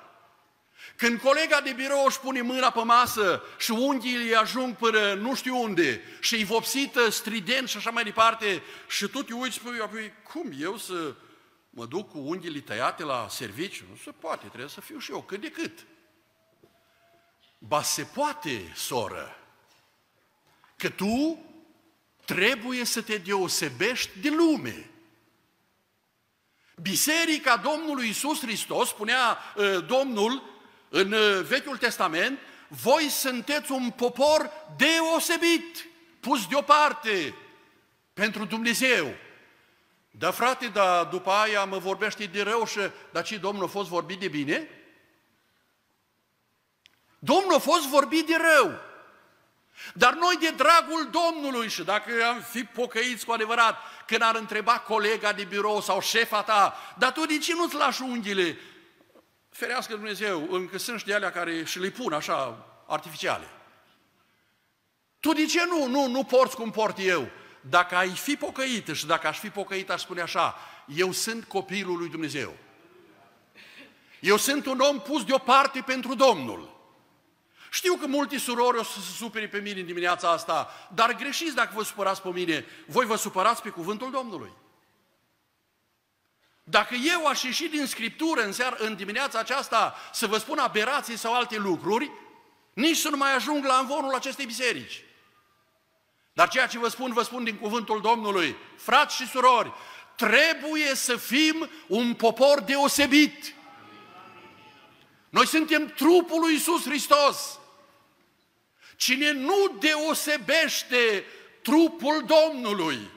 Când 0.95 1.19
colega 1.19 1.61
de 1.61 1.71
birou 1.71 2.05
își 2.05 2.19
pune 2.19 2.41
mâna 2.41 2.69
pe 2.69 2.83
masă 2.83 3.43
și 3.57 3.71
unghiile 3.71 4.23
îi 4.23 4.35
ajung 4.35 4.75
până 4.75 5.13
nu 5.13 5.35
știu 5.35 5.61
unde 5.61 6.01
și 6.19 6.35
îi 6.35 6.43
vopsită, 6.43 7.09
strident 7.09 7.69
și 7.69 7.77
așa 7.77 7.89
mai 7.89 8.03
departe 8.03 8.63
și 8.87 9.07
tu 9.07 9.23
te 9.23 9.33
uiți 9.33 9.59
pe 9.59 9.69
apoi, 9.81 10.13
cum 10.33 10.51
eu 10.59 10.77
să 10.77 11.15
mă 11.69 11.85
duc 11.85 12.09
cu 12.09 12.17
unghiile 12.17 12.59
tăiate 12.59 13.03
la 13.03 13.27
serviciu? 13.29 13.83
Nu 13.89 13.95
se 14.03 14.11
poate, 14.11 14.47
trebuie 14.47 14.69
să 14.69 14.81
fiu 14.81 14.99
și 14.99 15.11
eu 15.11 15.21
cât 15.21 15.41
de 15.41 15.51
cât. 15.51 15.85
Ba 17.57 17.81
se 17.81 18.03
poate, 18.03 18.71
soră, 18.75 19.35
că 20.77 20.89
tu 20.89 21.43
trebuie 22.25 22.83
să 22.85 23.01
te 23.01 23.17
deosebești 23.17 24.19
de 24.19 24.29
lume. 24.29 24.89
Biserica 26.81 27.57
Domnului 27.57 28.09
Isus 28.09 28.39
Hristos, 28.39 28.89
spunea 28.89 29.37
uh, 29.55 29.85
Domnul 29.87 30.43
în 30.89 31.11
uh, 31.11 31.41
Vechiul 31.47 31.77
Testament, 31.77 32.39
voi 32.67 33.09
sunteți 33.09 33.71
un 33.71 33.89
popor 33.89 34.51
deosebit, 34.77 35.87
pus 36.19 36.47
deoparte 36.47 37.35
pentru 38.13 38.45
Dumnezeu. 38.45 39.15
Da, 40.11 40.31
frate, 40.31 40.67
dar 40.67 41.05
după 41.05 41.31
aia 41.31 41.65
mă 41.65 41.77
vorbește 41.77 42.25
de 42.25 42.41
rău 42.41 42.65
și, 42.65 42.79
dar 43.11 43.23
ce 43.23 43.37
Domnul 43.37 43.63
a 43.63 43.67
fost 43.67 43.89
vorbit 43.89 44.19
de 44.19 44.27
bine? 44.27 44.69
Domnul 47.19 47.53
a 47.53 47.59
fost 47.59 47.87
vorbit 47.87 48.27
de 48.27 48.35
rău. 48.35 48.79
Dar 49.93 50.13
noi 50.13 50.37
de 50.39 50.49
dragul 50.49 51.09
Domnului 51.11 51.69
și 51.69 51.83
dacă 51.83 52.11
am 52.27 52.41
fi 52.41 52.63
pocăiți 52.63 53.25
cu 53.25 53.31
adevărat, 53.31 53.77
când 54.05 54.21
ar 54.21 54.35
întreba 54.35 54.79
colega 54.79 55.33
de 55.33 55.43
birou 55.43 55.81
sau 55.81 56.01
șefa 56.01 56.43
ta, 56.43 56.77
dar 56.97 57.11
tu 57.11 57.25
de 57.25 57.37
ce 57.37 57.53
nu-ți 57.53 57.75
lași 57.75 58.01
unghiile? 58.01 58.57
Ferească 59.59 59.93
Dumnezeu, 59.93 60.47
încă 60.51 60.77
sunt 60.77 60.99
și 60.99 61.05
de 61.05 61.13
alea 61.13 61.31
care 61.31 61.63
și 61.63 61.79
le 61.79 61.89
pun 61.89 62.13
așa, 62.13 62.65
artificiale. 62.87 63.47
Tu 65.19 65.33
de 65.33 65.45
ce 65.45 65.65
nu, 65.65 65.87
nu, 65.87 66.07
nu 66.07 66.23
porți 66.23 66.55
cum 66.55 66.71
port 66.71 66.97
eu? 66.99 67.29
Dacă 67.61 67.95
ai 67.95 68.09
fi 68.09 68.35
pocăit 68.35 68.87
și 68.87 69.05
dacă 69.05 69.27
aș 69.27 69.39
fi 69.39 69.49
pocăit, 69.49 69.89
aș 69.89 70.01
spune 70.01 70.21
așa, 70.21 70.55
eu 70.95 71.11
sunt 71.11 71.43
copilul 71.43 71.97
lui 71.97 72.09
Dumnezeu. 72.09 72.53
Eu 74.19 74.37
sunt 74.37 74.65
un 74.65 74.79
om 74.79 75.01
pus 75.01 75.23
deoparte 75.23 75.83
pentru 75.85 76.15
Domnul. 76.15 76.77
Știu 77.71 77.95
că 77.95 78.07
multe 78.07 78.37
surori 78.37 78.77
o 78.77 78.83
să 78.83 78.99
se 78.99 79.11
supere 79.15 79.47
pe 79.47 79.59
mine 79.59 79.79
în 79.79 79.85
dimineața 79.85 80.31
asta, 80.31 80.89
dar 80.93 81.15
greșiți 81.15 81.55
dacă 81.55 81.71
vă 81.73 81.83
supărați 81.83 82.21
pe 82.21 82.29
mine. 82.29 82.65
Voi 82.87 83.05
vă 83.05 83.15
supărați 83.15 83.61
pe 83.61 83.69
cuvântul 83.69 84.11
Domnului. 84.11 84.51
Dacă 86.69 86.95
eu 86.95 87.25
aș 87.25 87.43
ieși 87.43 87.67
din 87.67 87.85
Scriptură 87.85 88.41
în, 88.41 88.51
seara, 88.51 88.75
în 88.79 88.95
dimineața 88.95 89.39
aceasta 89.39 89.95
să 90.13 90.27
vă 90.27 90.37
spun 90.37 90.57
aberații 90.57 91.17
sau 91.17 91.33
alte 91.33 91.57
lucruri, 91.57 92.11
nici 92.73 92.97
să 92.97 93.09
nu 93.09 93.17
mai 93.17 93.35
ajung 93.35 93.65
la 93.65 93.77
învonul 93.77 94.13
acestei 94.13 94.45
biserici. 94.45 95.03
Dar 96.33 96.49
ceea 96.49 96.67
ce 96.67 96.77
vă 96.77 96.87
spun, 96.87 97.13
vă 97.13 97.23
spun 97.23 97.43
din 97.43 97.55
cuvântul 97.55 98.01
Domnului. 98.01 98.55
Frați 98.77 99.15
și 99.15 99.27
surori, 99.27 99.71
trebuie 100.15 100.95
să 100.95 101.15
fim 101.15 101.69
un 101.87 102.13
popor 102.13 102.61
deosebit. 102.61 103.53
Noi 105.29 105.47
suntem 105.47 105.87
trupul 105.87 106.39
lui 106.39 106.53
Isus 106.53 106.83
Hristos. 106.83 107.59
Cine 108.95 109.31
nu 109.31 109.77
deosebește 109.79 111.25
trupul 111.61 112.25
Domnului, 112.25 113.09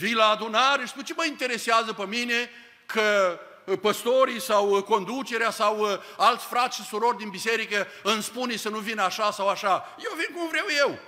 vii 0.00 0.14
la 0.14 0.28
adunare 0.28 0.82
și 0.82 0.88
spui, 0.88 1.04
ce 1.04 1.14
mă 1.16 1.24
interesează 1.24 1.92
pe 1.92 2.06
mine 2.06 2.50
că 2.86 3.38
păstorii 3.80 4.40
sau 4.40 4.82
conducerea 4.82 5.50
sau 5.50 6.02
alți 6.16 6.44
frați 6.44 6.76
și 6.76 6.86
surori 6.86 7.16
din 7.16 7.30
biserică 7.30 7.86
îmi 8.02 8.22
spune 8.22 8.56
să 8.56 8.68
nu 8.68 8.78
vină 8.78 9.02
așa 9.02 9.30
sau 9.30 9.48
așa. 9.48 9.96
Eu 10.04 10.12
vin 10.16 10.36
cum 10.36 10.48
vreau 10.48 10.66
eu. 10.78 10.98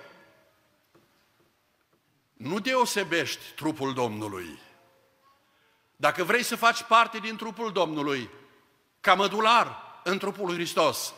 Nu 2.33 2.59
deosebești 2.59 3.45
trupul 3.57 3.95
Domnului. 3.95 4.59
Dacă 5.97 6.25
vrei 6.25 6.43
să 6.43 6.57
faci 6.57 6.83
parte 6.83 7.19
din 7.19 7.37
trupul 7.37 7.73
Domnului, 7.73 8.31
ca 9.01 9.15
mădular 9.15 10.01
în 10.05 10.19
trupul 10.19 10.47
lui 10.47 10.55
Hristos, 10.55 11.15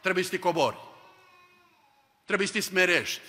trebuie 0.00 0.24
să 0.24 0.30
te 0.30 0.38
cobori. 0.38 0.78
Trebuie 2.24 2.46
să 2.46 2.52
te 2.52 2.60
smerești. 2.60 3.20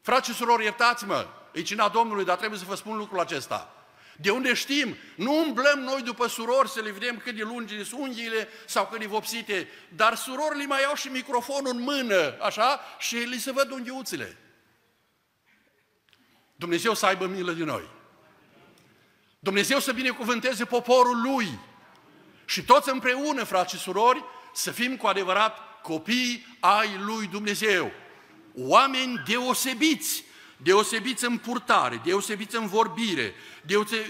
Frați 0.00 0.30
și 0.30 0.36
surori, 0.36 0.62
iertați-mă, 0.62 1.26
e 1.58 1.62
cina 1.62 1.88
Domnului, 1.88 2.24
dar 2.24 2.36
trebuie 2.36 2.58
să 2.58 2.64
vă 2.68 2.74
spun 2.74 2.96
lucrul 2.96 3.20
acesta. 3.20 3.72
De 4.20 4.30
unde 4.30 4.54
știm, 4.54 4.96
nu 5.16 5.38
umblăm 5.38 5.78
noi 5.78 6.02
după 6.02 6.26
surori 6.26 6.68
să 6.68 6.80
le 6.80 6.90
vedem 6.90 7.16
cât 7.16 7.34
de 7.34 7.42
lungi 7.42 7.84
sunt 7.84 8.00
unghiile 8.00 8.48
sau 8.66 8.86
cât 8.86 9.00
de 9.00 9.06
vopsite, 9.06 9.68
dar 9.88 10.14
surorile 10.14 10.66
mai 10.66 10.84
au 10.84 10.94
și 10.94 11.08
microfonul 11.08 11.72
în 11.72 11.80
mână, 11.80 12.36
așa, 12.40 12.80
și 12.98 13.16
li 13.16 13.38
se 13.38 13.52
văd 13.52 13.70
unghiuțile. 13.70 14.36
Dumnezeu 16.54 16.94
să 16.94 17.06
aibă 17.06 17.26
milă 17.26 17.52
de 17.52 17.64
noi. 17.64 17.88
Dumnezeu 19.38 19.80
să 19.80 19.92
binecuvânteze 19.92 20.64
poporul 20.64 21.20
Lui. 21.20 21.58
Și 22.44 22.64
toți 22.64 22.90
împreună, 22.90 23.44
frați 23.44 23.74
și 23.74 23.80
surori, 23.80 24.24
să 24.54 24.70
fim 24.70 24.96
cu 24.96 25.06
adevărat 25.06 25.80
copii 25.82 26.56
ai 26.60 26.96
lui 26.98 27.26
Dumnezeu. 27.26 27.92
Oameni 28.56 29.22
deosebiți, 29.26 30.24
deosebiți 30.62 31.24
în 31.24 31.38
purtare, 31.38 32.00
deosebiți 32.04 32.56
în 32.56 32.66
vorbire, 32.66 33.34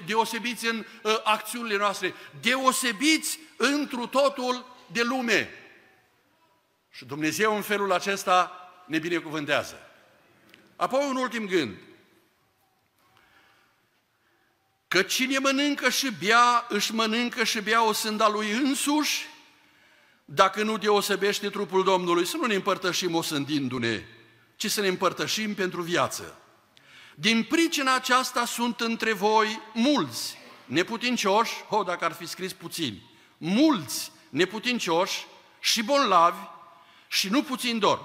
deosebiți 0.07 0.67
în 0.67 0.85
uh, 1.03 1.21
acțiunile 1.25 1.77
noastre, 1.77 2.15
deosebiți 2.41 3.39
întru 3.57 4.07
totul 4.07 4.67
de 4.93 5.03
lume. 5.03 5.51
Și 6.91 7.05
Dumnezeu 7.05 7.57
în 7.57 7.63
felul 7.63 7.93
acesta 7.93 8.53
ne 8.87 8.99
binecuvântează. 8.99 9.79
Apoi 10.77 11.07
un 11.09 11.17
ultim 11.17 11.47
gând. 11.47 11.77
Că 14.89 15.03
cine 15.03 15.39
mănâncă 15.39 15.91
și 15.91 16.11
bea, 16.25 16.67
își 16.69 16.95
mănâncă 16.95 17.45
și 17.45 17.61
bea 17.61 17.85
o 17.85 17.93
sânda 17.93 18.29
lui 18.29 18.51
însuși, 18.51 19.27
dacă 20.25 20.63
nu 20.63 20.79
deosebește 20.79 21.51
trupul 21.51 21.85
Domnului, 21.85 22.27
să 22.27 22.37
nu 22.37 22.47
ne 22.47 22.55
împărtășim 22.55 23.15
osândindu-ne, 23.15 24.05
ci 24.59 24.71
să 24.71 24.81
ne 24.81 24.89
împărtășim 24.89 25.55
pentru 25.55 25.83
viață. 25.83 26.37
Din 27.15 27.43
pricina 27.43 27.95
aceasta 27.95 28.45
sunt 28.45 28.81
între 28.81 29.13
voi 29.13 29.61
mulți 29.75 30.39
neputincioși, 30.65 31.53
ho, 31.69 31.83
dacă 31.83 32.05
ar 32.05 32.13
fi 32.13 32.27
scris 32.27 32.53
puțini, 32.53 33.11
mulți 33.37 34.13
neputincioși 34.29 35.27
și 35.61 35.83
bolnavi 35.83 36.39
și 37.09 37.29
nu 37.29 37.43
puțin 37.43 37.79
dor. 37.79 38.01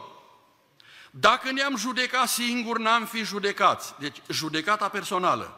Dacă 1.11 1.51
ne-am 1.51 1.77
judecat 1.77 2.27
singur, 2.27 2.79
n-am 2.79 3.05
fi 3.05 3.23
judecați. 3.23 3.93
Deci, 3.99 4.17
judecata 4.29 4.89
personală. 4.89 5.57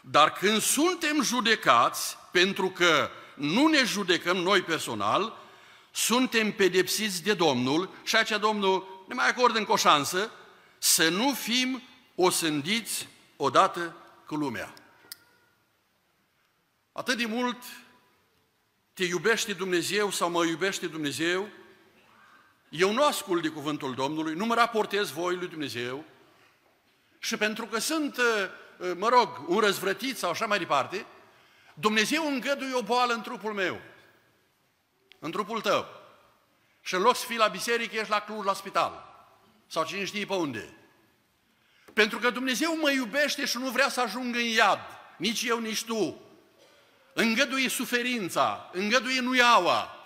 Dar 0.00 0.32
când 0.32 0.62
suntem 0.62 1.22
judecați, 1.22 2.16
pentru 2.32 2.68
că 2.70 3.10
nu 3.34 3.66
ne 3.66 3.84
judecăm 3.84 4.36
noi 4.36 4.62
personal, 4.62 5.36
suntem 5.90 6.52
pedepsiți 6.52 7.22
de 7.22 7.34
Domnul 7.34 7.90
și 8.02 8.16
aceea 8.16 8.38
Domnul 8.38 8.99
ne 9.10 9.16
mai 9.16 9.28
acordă 9.28 9.58
încă 9.58 9.72
o 9.72 9.76
șansă 9.76 10.30
să 10.78 11.08
nu 11.08 11.32
fim 11.32 11.82
osândiți 12.14 13.08
odată 13.36 13.96
cu 14.26 14.34
lumea. 14.34 14.74
Atât 16.92 17.16
de 17.16 17.26
mult 17.26 17.56
te 18.92 19.04
iubește 19.04 19.52
Dumnezeu 19.52 20.10
sau 20.10 20.30
mă 20.30 20.44
iubește 20.44 20.86
Dumnezeu, 20.86 21.48
eu 22.68 22.92
nu 22.92 23.04
ascult 23.04 23.42
de 23.42 23.48
cuvântul 23.48 23.94
Domnului, 23.94 24.34
nu 24.34 24.46
mă 24.46 24.54
raportez 24.54 25.10
voi 25.10 25.36
lui 25.36 25.48
Dumnezeu 25.48 26.04
și 27.18 27.36
pentru 27.36 27.66
că 27.66 27.78
sunt, 27.78 28.16
uh, 28.16 28.92
mă 28.96 29.08
rog, 29.08 29.48
un 29.48 29.58
răzvrătit 29.58 30.18
sau 30.18 30.30
așa 30.30 30.46
mai 30.46 30.58
departe, 30.58 31.06
Dumnezeu 31.74 32.26
îngăduie 32.26 32.74
o 32.74 32.82
boală 32.82 33.12
în 33.12 33.22
trupul 33.22 33.52
meu, 33.52 33.80
în 35.18 35.30
trupul 35.30 35.60
tău. 35.60 35.99
Și 36.90 36.96
în 36.96 37.02
loc 37.02 37.16
să 37.16 37.26
fii 37.26 37.36
la 37.36 37.46
biserică, 37.46 37.96
ești 37.96 38.10
la 38.10 38.20
Cluj, 38.20 38.44
la 38.44 38.54
spital. 38.54 39.24
Sau 39.66 39.84
cine 39.84 40.04
știe 40.04 40.26
pe 40.26 40.34
unde. 40.34 40.76
Pentru 41.92 42.18
că 42.18 42.30
Dumnezeu 42.30 42.76
mă 42.76 42.90
iubește 42.90 43.44
și 43.44 43.56
nu 43.56 43.70
vrea 43.70 43.88
să 43.88 44.00
ajung 44.00 44.34
în 44.34 44.44
iad. 44.44 44.80
Nici 45.16 45.42
eu, 45.42 45.58
nici 45.58 45.84
tu. 45.84 46.20
Îngăduie 47.12 47.68
suferința, 47.68 48.70
îngăduie 48.72 49.20
nuiaua. 49.20 49.96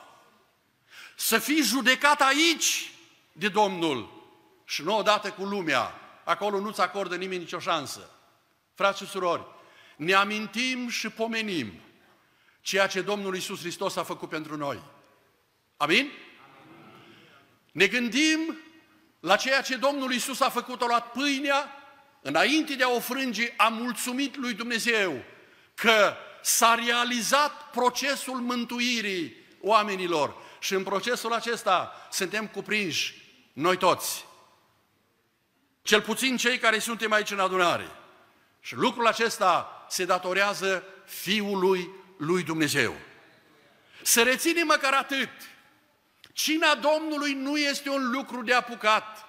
Să 1.17 1.39
fii 1.39 1.63
judecat 1.63 2.21
aici 2.21 2.93
de 3.33 3.49
Domnul 3.49 4.29
și 4.65 4.83
nu 4.83 4.97
odată 4.97 5.31
cu 5.31 5.45
lumea. 5.45 5.95
Acolo 6.25 6.61
nu-ți 6.61 6.81
acordă 6.81 7.17
nimeni 7.17 7.41
nicio 7.41 7.59
șansă. 7.59 8.11
Frați 8.75 8.99
și 8.99 9.11
surori, 9.11 9.45
ne 9.97 10.13
amintim 10.13 10.89
și 10.89 11.09
pomenim 11.09 11.81
ceea 12.61 12.87
ce 12.87 13.01
Domnul 13.01 13.35
Iisus 13.35 13.61
Hristos 13.61 13.97
a 13.97 14.03
făcut 14.03 14.29
pentru 14.29 14.57
noi. 14.57 14.83
Amin? 15.77 16.11
Ne 17.75 17.87
gândim 17.87 18.59
la 19.21 19.37
ceea 19.37 19.61
ce 19.61 19.77
Domnul 19.77 20.13
Iisus 20.13 20.41
a 20.41 20.51
făcut, 20.51 20.83
a 20.83 20.87
luat 20.87 21.11
pâinea, 21.11 21.71
înainte 22.21 22.75
de 22.75 22.85
a 22.85 22.89
o 22.89 23.01
frânge, 23.01 23.55
a 23.57 23.69
mulțumit 23.69 24.37
lui 24.37 24.53
Dumnezeu 24.53 25.25
că 25.75 26.17
s-a 26.43 26.75
realizat 26.75 27.71
procesul 27.71 28.41
mântuirii 28.41 29.37
oamenilor 29.61 30.37
și 30.61 30.75
în 30.75 30.83
procesul 30.83 31.33
acesta 31.33 32.09
suntem 32.11 32.47
cuprinși 32.47 33.15
noi 33.53 33.77
toți. 33.77 34.25
Cel 35.83 36.03
puțin 36.03 36.37
cei 36.37 36.59
care 36.59 36.79
suntem 36.79 37.13
aici 37.13 37.31
în 37.31 37.39
adunare. 37.39 37.91
Și 38.61 38.75
lucrul 38.75 39.07
acesta 39.07 39.87
se 39.89 40.05
datorează 40.05 40.85
Fiului 41.07 41.91
lui 42.19 42.43
Dumnezeu. 42.43 42.95
Să 44.03 44.23
reținem 44.23 44.67
măcar 44.67 44.93
atât. 44.93 45.29
Cina 46.35 46.75
Domnului 46.75 47.33
nu 47.33 47.57
este 47.57 47.91
un 47.91 48.11
lucru 48.11 48.43
de 48.43 48.55
apucat. 48.55 49.29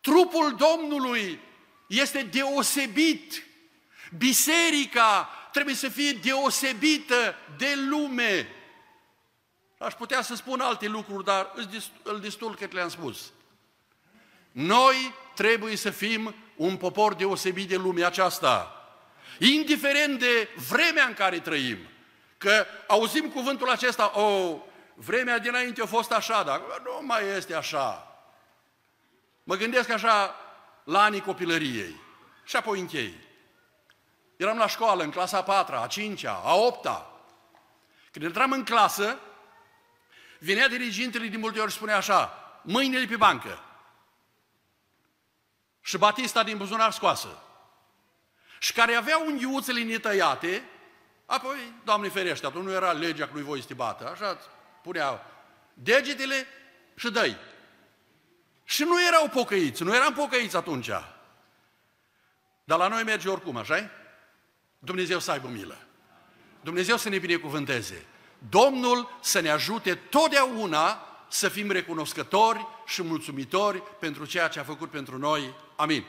Trupul 0.00 0.56
Domnului 0.56 1.40
este 1.86 2.22
deosebit. 2.22 3.46
Biserica 4.16 5.28
trebuie 5.52 5.74
să 5.74 5.88
fie 5.88 6.12
deosebită 6.12 7.34
de 7.56 7.74
lume. 7.88 8.48
Aș 9.78 9.94
putea 9.94 10.22
să 10.22 10.34
spun 10.34 10.60
alte 10.60 10.88
lucruri, 10.88 11.24
dar 11.24 11.52
îl 12.02 12.20
destul 12.20 12.54
că 12.54 12.68
le-am 12.70 12.88
spus. 12.88 13.32
Noi 14.50 15.14
trebuie 15.34 15.76
să 15.76 15.90
fim 15.90 16.34
un 16.56 16.76
popor 16.76 17.14
deosebit 17.14 17.68
de 17.68 17.76
lumea 17.76 18.06
aceasta. 18.06 18.76
Indiferent 19.38 20.18
de 20.18 20.48
vremea 20.68 21.06
în 21.06 21.14
care 21.14 21.40
trăim. 21.40 21.78
Că 22.38 22.66
auzim 22.86 23.30
cuvântul 23.30 23.70
acesta, 23.70 24.12
o, 24.14 24.20
oh, 24.20 24.60
vremea 25.04 25.38
dinainte 25.38 25.82
a 25.82 25.86
fost 25.86 26.12
așa, 26.12 26.42
dar 26.42 26.60
nu 26.84 27.06
mai 27.06 27.26
este 27.26 27.54
așa. 27.54 28.16
Mă 29.42 29.54
gândesc 29.54 29.90
așa 29.90 30.34
la 30.84 31.02
anii 31.02 31.20
copilăriei 31.20 32.00
și 32.44 32.56
apoi 32.56 32.80
închei. 32.80 33.20
Eram 34.36 34.58
la 34.58 34.66
școală, 34.66 35.02
în 35.02 35.10
clasa 35.10 35.38
a 35.38 35.42
patra, 35.42 35.80
a 35.80 35.86
cincea, 35.86 36.40
a 36.44 36.54
opta. 36.54 37.20
Când 38.10 38.24
intram 38.24 38.52
în 38.52 38.64
clasă, 38.64 39.18
venea 40.38 40.68
dirigintele 40.68 41.26
din 41.26 41.40
multe 41.40 41.60
ori 41.60 41.70
și 41.70 41.76
spunea 41.76 41.96
așa, 41.96 42.38
mâinile 42.62 43.06
pe 43.06 43.16
bancă. 43.16 43.64
Și 45.80 45.98
Batista 45.98 46.42
din 46.42 46.56
buzunar 46.56 46.92
scoasă. 46.92 47.42
Și 48.58 48.72
care 48.72 48.94
avea 48.94 49.18
unghiuțele 49.18 49.82
netăiate, 49.82 50.62
apoi, 51.26 51.72
Doamne 51.84 52.08
ferește, 52.08 52.46
atunci 52.46 52.64
nu 52.64 52.72
era 52.72 52.92
legea 52.92 53.26
că 53.26 53.32
nu-i 53.32 53.42
voi 53.42 53.62
stibată, 53.62 54.08
așa 54.08 54.38
punea 54.82 55.26
degetele 55.74 56.46
și 56.94 57.10
dai. 57.10 57.36
Și 58.64 58.82
nu 58.82 59.06
erau 59.06 59.28
pocăiți, 59.28 59.82
nu 59.82 59.94
eram 59.94 60.14
pocăiți 60.14 60.56
atunci. 60.56 60.90
Dar 62.64 62.78
la 62.78 62.88
noi 62.88 63.02
merge 63.02 63.28
oricum, 63.28 63.56
așa 63.56 63.90
Dumnezeu 64.78 65.18
să 65.18 65.30
aibă 65.30 65.48
milă. 65.48 65.78
Dumnezeu 66.60 66.96
să 66.96 67.08
ne 67.08 67.18
binecuvânteze. 67.18 68.06
Domnul 68.48 69.18
să 69.20 69.40
ne 69.40 69.50
ajute 69.50 69.94
totdeauna 69.94 71.06
să 71.28 71.48
fim 71.48 71.70
recunoscători 71.70 72.66
și 72.86 73.02
mulțumitori 73.02 73.82
pentru 74.00 74.24
ceea 74.24 74.48
ce 74.48 74.58
a 74.58 74.64
făcut 74.64 74.90
pentru 74.90 75.18
noi. 75.18 75.54
Amin. 75.76 76.04